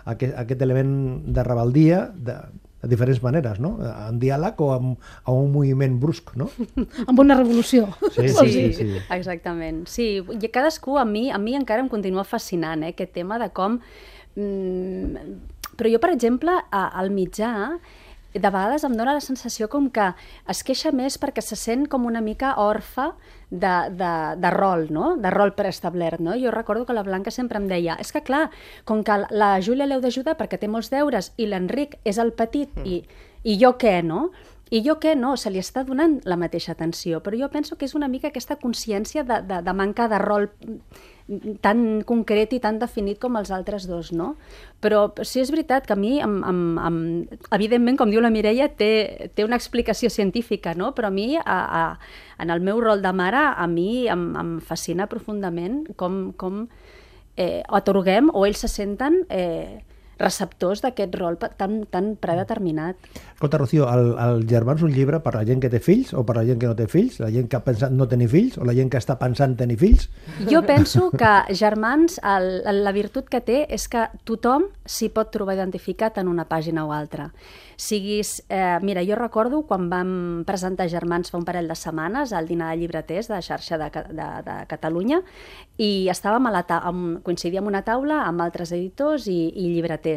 aquest, 0.09 0.33
aquest 0.41 0.62
element 0.64 0.95
de 1.29 1.45
rebeldia 1.45 2.07
de, 2.17 2.38
de 2.83 2.88
diferents 2.91 3.21
maneres, 3.23 3.59
no? 3.62 3.75
En 3.83 4.21
diàleg 4.23 4.61
o 4.62 4.71
amb, 4.75 5.09
amb 5.25 5.35
un 5.35 5.51
moviment 5.55 5.99
brusc, 6.01 6.35
no? 6.38 6.49
amb 7.09 7.23
una 7.25 7.37
revolució. 7.38 7.88
Sí, 8.14 8.29
sí, 8.29 8.47
dir? 8.47 8.67
sí, 8.75 8.88
sí. 8.95 9.05
Exactament. 9.14 9.85
Sí, 9.91 10.09
i 10.23 10.53
cadascú, 10.55 10.99
a 10.99 11.07
mi, 11.09 11.29
a 11.35 11.38
mi 11.43 11.57
encara 11.59 11.83
em 11.85 11.91
continua 11.91 12.27
fascinant, 12.29 12.87
eh, 12.87 12.95
aquest 12.95 13.14
tema 13.19 13.41
de 13.43 13.51
com... 13.55 13.81
Mm, 14.38 15.38
però 15.79 15.91
jo, 15.93 15.99
per 16.03 16.11
exemple, 16.11 16.55
a, 16.75 16.85
al 16.99 17.11
mitjà, 17.14 17.53
de 18.38 18.51
vegades 18.51 18.85
em 18.87 18.94
dóna 18.96 19.16
la 19.16 19.24
sensació 19.24 19.68
com 19.72 19.88
que 19.94 20.11
es 20.48 20.62
queixa 20.66 20.92
més 20.94 21.18
perquè 21.20 21.42
se 21.44 21.57
sent 21.59 21.87
com 21.90 22.07
una 22.07 22.22
mica 22.24 22.55
orfa 22.62 23.12
de, 23.51 23.74
de, 23.98 24.12
de 24.40 24.51
rol, 24.55 24.88
no? 24.94 25.14
de 25.16 25.33
rol 25.35 25.55
preestablert. 25.59 26.20
No? 26.20 26.37
Jo 26.38 26.53
recordo 26.55 26.87
que 26.87 26.96
la 26.96 27.05
Blanca 27.07 27.31
sempre 27.35 27.61
em 27.61 27.68
deia 27.70 27.96
és 28.01 28.12
que 28.12 28.22
clar, 28.24 28.48
com 28.85 29.03
que 29.05 29.22
la 29.31 29.57
Júlia 29.64 29.88
l'heu 29.88 30.05
d'ajudar 30.05 30.37
perquè 30.38 30.61
té 30.61 30.68
molts 30.68 30.92
deures 30.94 31.33
i 31.37 31.48
l'Enric 31.48 31.98
és 32.05 32.20
el 32.22 32.33
petit 32.37 32.70
mm. 32.77 32.87
i, 32.87 33.03
i 33.44 33.59
jo 33.61 33.74
què, 33.81 34.01
no? 34.05 34.29
I 34.70 34.83
jo 34.85 34.98
què? 35.01 35.14
No, 35.16 35.33
se 35.40 35.48
li 35.48 35.61
està 35.62 35.81
donant 35.88 36.18
la 36.29 36.37
mateixa 36.37 36.74
atenció, 36.74 37.22
però 37.24 37.38
jo 37.40 37.48
penso 37.48 37.79
que 37.81 37.87
és 37.88 37.94
una 37.96 38.09
mica 38.09 38.29
aquesta 38.29 38.59
consciència 38.61 39.24
de, 39.24 39.40
de, 39.48 39.62
de 39.64 39.72
manca 39.72 40.11
de 40.12 40.18
rol 40.20 40.51
tan 41.61 42.03
concret 42.09 42.55
i 42.57 42.61
tan 42.61 42.79
definit 42.81 43.19
com 43.21 43.37
els 43.37 43.51
altres 43.53 43.85
dos, 43.88 44.12
no? 44.17 44.33
Però 44.81 45.09
sí 45.27 45.43
és 45.43 45.51
veritat 45.53 45.87
que 45.87 45.93
a 45.93 45.99
mi, 45.99 46.17
amb, 46.25 46.41
amb, 46.49 46.79
amb, 46.81 47.35
evidentment, 47.53 47.99
com 48.01 48.12
diu 48.12 48.23
la 48.25 48.33
Mireia, 48.33 48.71
té, 48.73 49.31
té 49.37 49.45
una 49.45 49.59
explicació 49.61 50.09
científica, 50.11 50.73
no? 50.79 50.95
Però 50.97 51.11
a 51.11 51.14
mi, 51.14 51.35
a, 51.37 51.43
a, 51.45 51.83
en 52.41 52.55
el 52.55 52.64
meu 52.64 52.81
rol 52.81 53.05
de 53.05 53.12
mare, 53.12 53.45
a 53.53 53.67
mi 53.69 54.07
em, 54.09 54.31
em 54.41 54.55
fascina 54.64 55.09
profundament 55.11 55.83
com, 56.01 56.33
com 56.41 56.64
eh, 57.37 57.62
atorguem 57.69 58.33
o 58.33 58.47
ells 58.49 58.64
se 58.64 58.73
senten... 58.73 59.23
Eh, 59.29 59.85
receptors 60.19 60.83
d'aquest 60.85 61.15
rol 61.19 61.39
tan, 61.39 61.85
tan 61.91 62.15
predeterminat. 62.21 62.99
Escolta, 63.35 63.61
Rocío, 63.61 63.87
el, 63.91 64.13
el 64.19 64.45
Germà 64.51 64.75
és 64.77 64.85
un 64.87 64.93
llibre 64.95 65.23
per 65.25 65.35
la 65.37 65.45
gent 65.49 65.63
que 65.63 65.71
té 65.73 65.81
fills 65.83 66.13
o 66.13 66.25
per 66.27 66.39
la 66.41 66.45
gent 66.49 66.61
que 66.61 66.71
no 66.71 66.77
té 66.79 66.89
fills? 66.91 67.21
La 67.23 67.31
gent 67.35 67.49
que 67.51 67.59
ha 67.59 67.65
pensat 67.65 67.95
no 67.95 68.09
tenir 68.11 68.29
fills 68.33 68.59
o 68.59 68.67
la 68.69 68.75
gent 68.77 68.91
que 68.93 69.01
està 69.01 69.19
pensant 69.21 69.57
tenir 69.59 69.79
fills? 69.81 70.09
Jo 70.51 70.65
penso 70.67 71.09
que 71.15 71.33
Germans, 71.55 72.19
el, 72.27 72.51
la 72.83 72.95
virtut 72.97 73.31
que 73.31 73.41
té 73.45 73.63
és 73.71 73.89
que 73.89 74.09
tothom 74.29 74.69
s'hi 74.85 75.13
pot 75.15 75.31
trobar 75.33 75.59
identificat 75.59 76.19
en 76.19 76.29
una 76.29 76.49
pàgina 76.51 76.87
o 76.89 76.93
altra 76.93 77.31
siguis... 77.79 78.45
Eh, 78.49 78.79
mira, 78.83 79.05
jo 79.07 79.15
recordo 79.15 79.63
quan 79.63 79.87
vam 79.89 80.43
presentar 80.45 80.89
Germans 80.91 81.31
fa 81.31 81.39
un 81.39 81.47
parell 81.47 81.71
de 81.71 81.77
setmanes 81.79 82.33
al 82.35 82.49
dinar 82.51 82.73
de 82.73 82.81
llibreters 82.83 83.31
de 83.31 83.37
la 83.37 83.43
xarxa 83.43 83.79
de, 83.79 83.89
de, 84.19 84.27
de 84.45 84.57
Catalunya 84.67 85.21
i 85.79 86.11
estàvem 86.11 86.51
a 86.51 86.53
la 86.53 86.65
amb, 86.81 87.21
coincidíem 87.23 87.63
en 87.63 87.71
una 87.71 87.85
taula 87.87 88.25
amb 88.27 88.43
altres 88.43 88.75
editors 88.75 89.29
i, 89.31 89.39
i 89.55 89.69
llibreters 89.71 90.08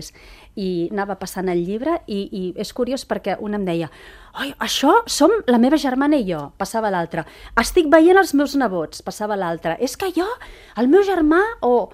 i 0.59 0.89
anava 0.91 1.15
passant 1.19 1.49
el 1.51 1.63
llibre 1.63 1.97
i, 2.07 2.21
i 2.27 2.43
és 2.59 2.73
curiós 2.75 3.05
perquè 3.07 3.37
un 3.39 3.55
em 3.55 3.65
deia 3.67 3.89
Ai, 4.31 4.53
això 4.63 5.01
som 5.11 5.31
la 5.51 5.59
meva 5.59 5.79
germana 5.79 6.15
i 6.15 6.23
jo, 6.23 6.39
passava 6.55 6.87
l'altra. 6.91 7.25
Estic 7.59 7.89
veient 7.91 8.15
els 8.15 8.31
meus 8.31 8.53
nebots, 8.55 9.01
passava 9.03 9.35
l'altra. 9.35 9.73
És 9.75 9.97
que 9.99 10.07
jo, 10.15 10.27
el 10.79 10.87
meu 10.87 11.03
germà, 11.03 11.41
o 11.67 11.89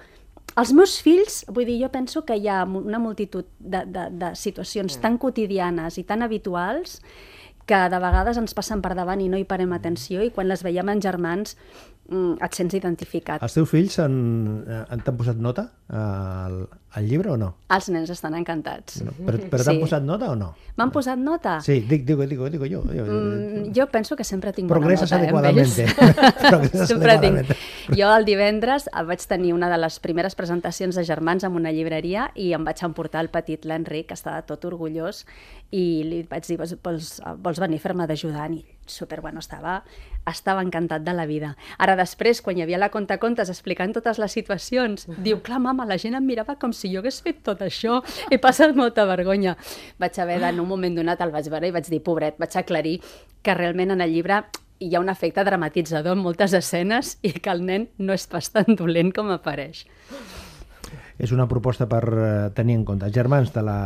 els 0.58 0.70
meus 0.70 1.00
fills, 1.02 1.40
vull 1.50 1.66
dir, 1.66 1.80
jo 1.82 1.90
penso 1.90 2.22
que 2.26 2.36
hi 2.38 2.46
ha 2.46 2.60
una 2.62 3.00
multitud 3.02 3.48
de, 3.58 3.82
de, 3.90 4.06
de 4.20 4.30
situacions 4.38 4.94
mm. 4.96 5.02
tan 5.02 5.18
quotidianes 5.18 5.98
i 5.98 6.06
tan 6.06 6.22
habituals 6.22 7.00
que 7.68 7.78
de 7.92 8.00
vegades 8.00 8.38
ens 8.40 8.54
passen 8.56 8.80
per 8.82 8.94
davant 8.96 9.20
i 9.20 9.28
no 9.28 9.36
hi 9.38 9.44
parem 9.44 9.74
atenció 9.76 10.22
i 10.24 10.30
quan 10.32 10.48
les 10.48 10.62
veiem 10.64 10.88
en 10.88 11.02
germans 11.04 11.58
et 12.08 12.56
sents 12.56 12.72
identificat. 12.72 13.42
Els 13.44 13.52
teus 13.52 13.68
fills 13.68 13.98
han, 14.00 14.14
t'han 15.04 15.16
posat 15.18 15.40
nota 15.44 15.66
al, 15.92 16.62
al 16.96 17.08
llibre 17.08 17.34
o 17.34 17.36
no? 17.36 17.50
Els 17.74 17.90
nens 17.92 18.08
estan 18.14 18.36
encantats. 18.38 19.02
No, 19.04 19.12
però 19.26 19.40
però 19.52 19.66
t'han 19.66 19.76
sí. 19.76 19.82
posat 19.82 20.06
nota 20.08 20.30
o 20.32 20.36
no? 20.40 20.54
M'han 20.80 20.92
posat 20.94 21.20
nota? 21.20 21.58
Sí, 21.64 21.82
dic, 21.88 22.06
digo, 22.08 22.24
digo, 22.30 22.48
digo 22.48 22.64
jo. 22.70 22.80
jo, 22.88 23.04
mm, 23.04 23.74
jo 23.76 23.88
penso 23.92 24.16
que 24.16 24.24
sempre 24.24 24.54
tinc 24.56 24.72
Progressas 24.72 25.12
bona 25.12 25.52
nota. 25.52 25.52
Progressas 25.52 25.84
adequadament. 25.92 26.86
sempre 26.92 27.18
tinc. 27.20 27.52
Jo 27.92 28.08
el 28.16 28.24
divendres 28.24 28.88
vaig 28.94 29.28
tenir 29.28 29.52
una 29.52 29.68
de 29.68 29.76
les 29.76 30.00
primeres 30.00 30.38
presentacions 30.38 30.96
de 30.96 31.04
germans 31.04 31.44
en 31.44 31.60
una 31.60 31.74
llibreria 31.76 32.30
i 32.34 32.54
em 32.56 32.64
vaig 32.64 32.80
emportar 32.88 33.20
el 33.26 33.28
petit 33.28 33.68
l'Enric, 33.68 34.08
que 34.08 34.16
estava 34.16 34.40
tot 34.48 34.64
orgullós, 34.64 35.26
i 35.76 35.84
li 36.08 36.24
vaig 36.30 36.48
dir, 36.48 36.56
vols, 36.56 37.18
vols 37.44 37.60
venir 37.60 37.82
a 37.82 37.84
fer-me 37.84 38.08
d'ajudant? 38.08 38.56
I 38.56 38.77
super, 38.90 39.20
bueno, 39.20 39.40
estava, 39.44 39.82
estava 40.28 40.62
encantat 40.64 41.04
de 41.06 41.14
la 41.14 41.26
vida. 41.28 41.54
Ara 41.78 41.96
després, 41.98 42.42
quan 42.44 42.58
hi 42.58 42.64
havia 42.64 42.80
la 42.80 42.90
conta 42.94 43.18
contes 43.22 43.50
explicant 43.52 43.94
totes 43.96 44.20
les 44.20 44.34
situacions, 44.34 45.08
diu, 45.24 45.40
clar, 45.44 45.60
mama, 45.64 45.86
la 45.88 45.98
gent 45.98 46.18
em 46.18 46.26
mirava 46.26 46.58
com 46.60 46.72
si 46.72 46.92
jo 46.92 47.02
hagués 47.02 47.20
fet 47.24 47.42
tot 47.46 47.62
això. 47.64 48.00
He 48.30 48.40
passat 48.42 48.76
molta 48.76 49.06
vergonya. 49.08 49.56
Vaig 49.98 50.18
haver 50.20 50.40
de, 50.42 50.52
en 50.52 50.62
un 50.64 50.68
moment 50.68 50.96
donat, 51.00 51.20
el 51.24 51.34
vaig 51.34 51.50
veure 51.52 51.70
i 51.70 51.74
vaig 51.74 51.90
dir, 51.90 52.02
pobret, 52.04 52.38
vaig 52.40 52.56
aclarir 52.58 52.98
que 53.42 53.54
realment 53.54 53.94
en 53.94 54.04
el 54.04 54.12
llibre 54.12 54.42
hi 54.78 54.94
ha 54.94 55.00
un 55.00 55.08
efecte 55.10 55.42
dramatitzador 55.44 56.16
en 56.16 56.22
moltes 56.22 56.54
escenes 56.54 57.16
i 57.26 57.32
que 57.34 57.50
el 57.50 57.64
nen 57.66 57.88
no 57.98 58.14
és 58.14 58.28
pas 58.30 58.52
tan 58.54 58.78
dolent 58.78 59.10
com 59.14 59.32
apareix. 59.34 59.84
És 61.18 61.32
una 61.34 61.48
proposta 61.50 61.88
per 61.90 62.02
eh, 62.14 62.28
tenir 62.54 62.76
en 62.78 62.84
compte. 62.86 63.10
Germans 63.14 63.50
de 63.54 63.64
la 63.66 63.78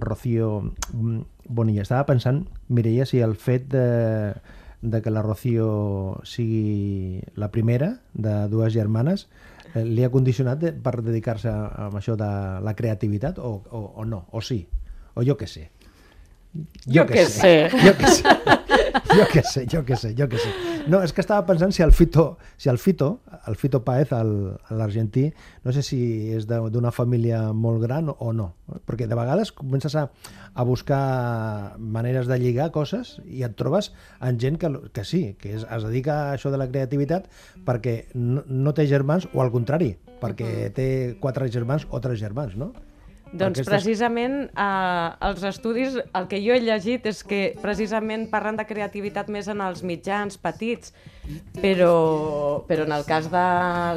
Rocío 0.00 0.74
Bonilla. 0.92 1.82
Estava 1.82 2.08
pensant, 2.08 2.44
Mireia, 2.68 3.06
si 3.06 3.22
el 3.22 3.36
fet 3.38 3.68
de, 3.70 4.34
de 4.82 5.02
que 5.02 5.14
la 5.14 5.22
Rocío 5.22 6.20
sigui 6.26 7.22
la 7.38 7.52
primera 7.54 8.00
de 8.14 8.48
dues 8.50 8.74
germanes 8.74 9.28
Eh, 9.74 9.84
li 9.88 10.04
ha 10.04 10.10
condicionat 10.12 10.60
de, 10.60 10.72
per 10.72 11.00
dedicar-se 11.00 11.48
a, 11.48 11.86
a 11.86 11.90
això 11.96 12.16
de 12.20 12.28
la 12.64 12.74
creativitat 12.76 13.38
o, 13.40 13.54
o, 13.72 13.80
o 14.02 14.04
no, 14.04 14.26
o 14.32 14.42
sí, 14.44 14.60
o 15.14 15.24
jo 15.24 15.36
què 15.40 15.48
sé. 15.48 15.70
Jo, 16.52 17.00
jo 17.00 17.06
què 17.08 17.24
sé. 17.24 17.38
sé. 17.38 17.84
Jo 17.86 17.94
què 17.96 18.10
sé. 18.12 18.34
jo 19.18 19.26
què 19.30 19.42
sé, 19.46 19.64
jo 19.70 19.82
què 19.86 19.96
sé, 19.98 20.12
jo 20.18 20.28
què 20.30 20.40
sé. 20.40 20.52
No, 20.90 21.00
és 21.04 21.12
que 21.14 21.22
estava 21.22 21.44
pensant 21.46 21.72
si 21.74 21.84
el 21.84 21.92
Fito, 21.94 22.38
si 22.60 22.68
el 22.72 22.78
Fito, 22.82 23.20
el 23.48 23.56
Fito 23.56 23.82
Paez, 23.86 24.10
l'argentí, 24.70 25.28
no 25.64 25.74
sé 25.74 25.84
si 25.86 26.00
és 26.34 26.46
d'una 26.48 26.92
família 26.94 27.44
molt 27.52 27.82
gran 27.84 28.10
o 28.12 28.32
no, 28.36 28.48
perquè 28.88 29.06
de 29.10 29.18
vegades 29.18 29.52
comences 29.54 29.94
a, 29.98 30.08
a 30.54 30.66
buscar 30.66 31.76
maneres 31.78 32.30
de 32.30 32.38
lligar 32.42 32.70
coses 32.74 33.16
i 33.26 33.44
et 33.46 33.56
trobes 33.58 33.92
en 34.20 34.40
gent 34.42 34.58
que, 34.58 34.72
que 34.92 35.04
sí, 35.06 35.24
que 35.40 35.54
es, 35.56 35.66
es 35.66 35.88
dedica 35.88 36.18
a 36.24 36.30
això 36.36 36.52
de 36.52 36.60
la 36.60 36.68
creativitat 36.70 37.28
perquè 37.66 37.98
no, 38.14 38.44
no 38.46 38.74
té 38.74 38.88
germans 38.90 39.28
o 39.32 39.44
al 39.44 39.52
contrari, 39.54 39.94
perquè 40.22 40.72
té 40.74 40.88
quatre 41.20 41.50
germans 41.52 41.86
o 41.90 42.00
tres 42.02 42.20
germans, 42.22 42.58
no? 42.58 42.72
Doncs 43.32 43.62
aquestes... 43.62 43.70
precisament 43.70 44.36
eh, 44.52 45.28
els 45.28 45.44
estudis, 45.48 45.96
el 45.96 46.28
que 46.28 46.40
jo 46.44 46.52
he 46.52 46.60
llegit 46.60 47.06
és 47.08 47.22
que 47.24 47.42
precisament 47.62 48.28
parlen 48.32 48.60
de 48.60 48.66
creativitat 48.68 49.32
més 49.32 49.48
en 49.48 49.64
els 49.64 49.80
mitjans 49.86 50.36
petits, 50.36 50.92
però, 51.62 52.64
però 52.66 52.84
en 52.84 52.92
el 52.92 53.04
cas 53.06 53.28
de 53.30 53.42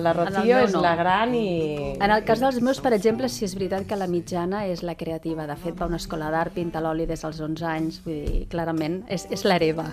la 0.04 0.14
Rocío 0.14 0.60
és 0.62 0.76
no. 0.76 0.82
la 0.84 0.94
gran 0.96 1.34
i... 1.34 1.96
En 1.98 2.14
el 2.14 2.24
cas 2.28 2.40
dels 2.44 2.60
meus, 2.62 2.80
per 2.84 2.94
exemple, 2.94 3.28
sí 3.34 3.48
és 3.48 3.56
veritat 3.58 3.88
que 3.90 3.98
la 3.98 4.08
mitjana 4.08 4.66
és 4.70 4.84
la 4.86 4.94
creativa. 4.96 5.48
De 5.50 5.56
fet, 5.58 5.74
va 5.80 5.88
a 5.88 5.90
una 5.90 5.98
escola 5.98 6.30
d'art, 6.34 6.54
pinta 6.56 6.84
l'oli 6.84 7.08
des 7.10 7.26
dels 7.26 7.42
11 7.42 7.66
anys, 7.72 8.00
vull 8.06 8.22
dir, 8.22 8.44
clarament, 8.52 9.02
és, 9.12 9.26
és 9.34 9.46
l'hereva. 9.48 9.88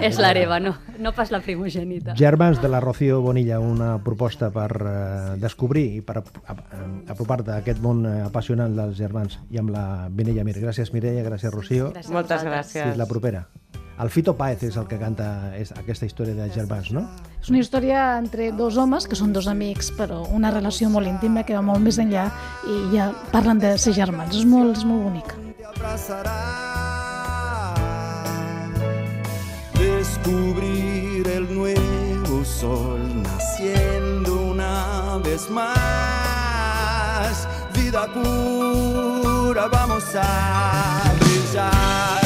És 0.00 0.18
l'hereva, 0.18 0.58
no, 0.64 0.74
no 0.98 1.12
pas 1.14 1.30
la 1.34 1.42
primogènita. 1.44 2.16
Germans 2.18 2.62
de 2.62 2.72
la 2.72 2.80
Rocío 2.80 3.20
Bonilla, 3.22 3.60
una 3.60 3.94
proposta 4.02 4.48
per 4.54 4.70
uh, 4.80 4.94
descobrir 5.42 5.84
i 5.98 6.02
per 6.06 6.22
apropar-te 6.22 7.52
a 7.52 7.60
aquest 7.60 7.82
món 7.84 8.06
uh, 8.06 8.16
apassionant 8.72 8.76
dels 8.76 8.98
germans 8.98 9.38
i 9.50 9.58
amb 9.58 9.70
la 9.70 10.08
Mireia 10.10 10.44
Mir. 10.44 10.58
Gràcies, 10.60 10.92
Mireia, 10.92 11.22
gràcies, 11.22 11.52
Rocío. 11.52 11.92
Gràcies 11.92 12.12
Moltes 12.12 12.42
gràcies. 12.42 12.84
Fins 12.84 12.96
la 12.96 13.06
propera. 13.06 13.46
El 14.00 14.08
Fito 14.10 14.34
Paez 14.34 14.62
és 14.64 14.76
el 14.76 14.86
que 14.88 14.98
canta 14.98 15.52
és 15.54 15.70
aquesta 15.76 16.06
història 16.06 16.34
de 16.34 16.48
germans, 16.50 16.90
no? 16.92 17.06
És 17.40 17.50
una 17.50 17.58
història 17.60 18.18
entre 18.18 18.50
dos 18.52 18.76
homes, 18.76 19.06
que 19.06 19.14
són 19.14 19.32
dos 19.32 19.46
amics, 19.46 19.92
però 19.94 20.26
una 20.32 20.50
relació 20.50 20.88
molt 20.88 21.06
íntima 21.06 21.44
que 21.44 21.54
va 21.54 21.62
molt 21.62 21.80
més 21.84 21.98
enllà 21.98 22.30
i 22.66 22.96
ja 22.96 23.12
parlen 23.30 23.58
de 23.60 23.76
ser 23.78 23.92
germans. 23.92 24.34
És 24.34 24.44
molt, 24.48 24.78
és 24.78 24.84
molt 24.84 25.02
bonic. 25.04 25.34
Descubrir 29.76 31.28
el 31.28 31.54
nuevo 31.54 32.44
sol 32.44 33.22
naciendo 33.22 34.50
una 34.50 35.18
vez 35.22 35.48
más. 35.50 35.92
Pura, 37.92 39.68
vamos 39.68 40.04
a 40.14 41.12
brillar 41.20 42.22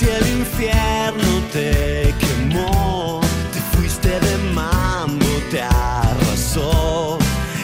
si 0.00 0.08
el 0.08 0.26
infierno 0.38 1.42
te 1.52 2.14
quemó, 2.18 3.20
te 3.52 3.60
fuiste 3.76 4.18
de 4.18 4.36
mambo, 4.52 5.26
te 5.50 5.62
arrasó. 5.62 7.18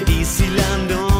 Y 0.07 0.25
si 0.25 0.47
la 0.47 0.77
noche 0.89 1.16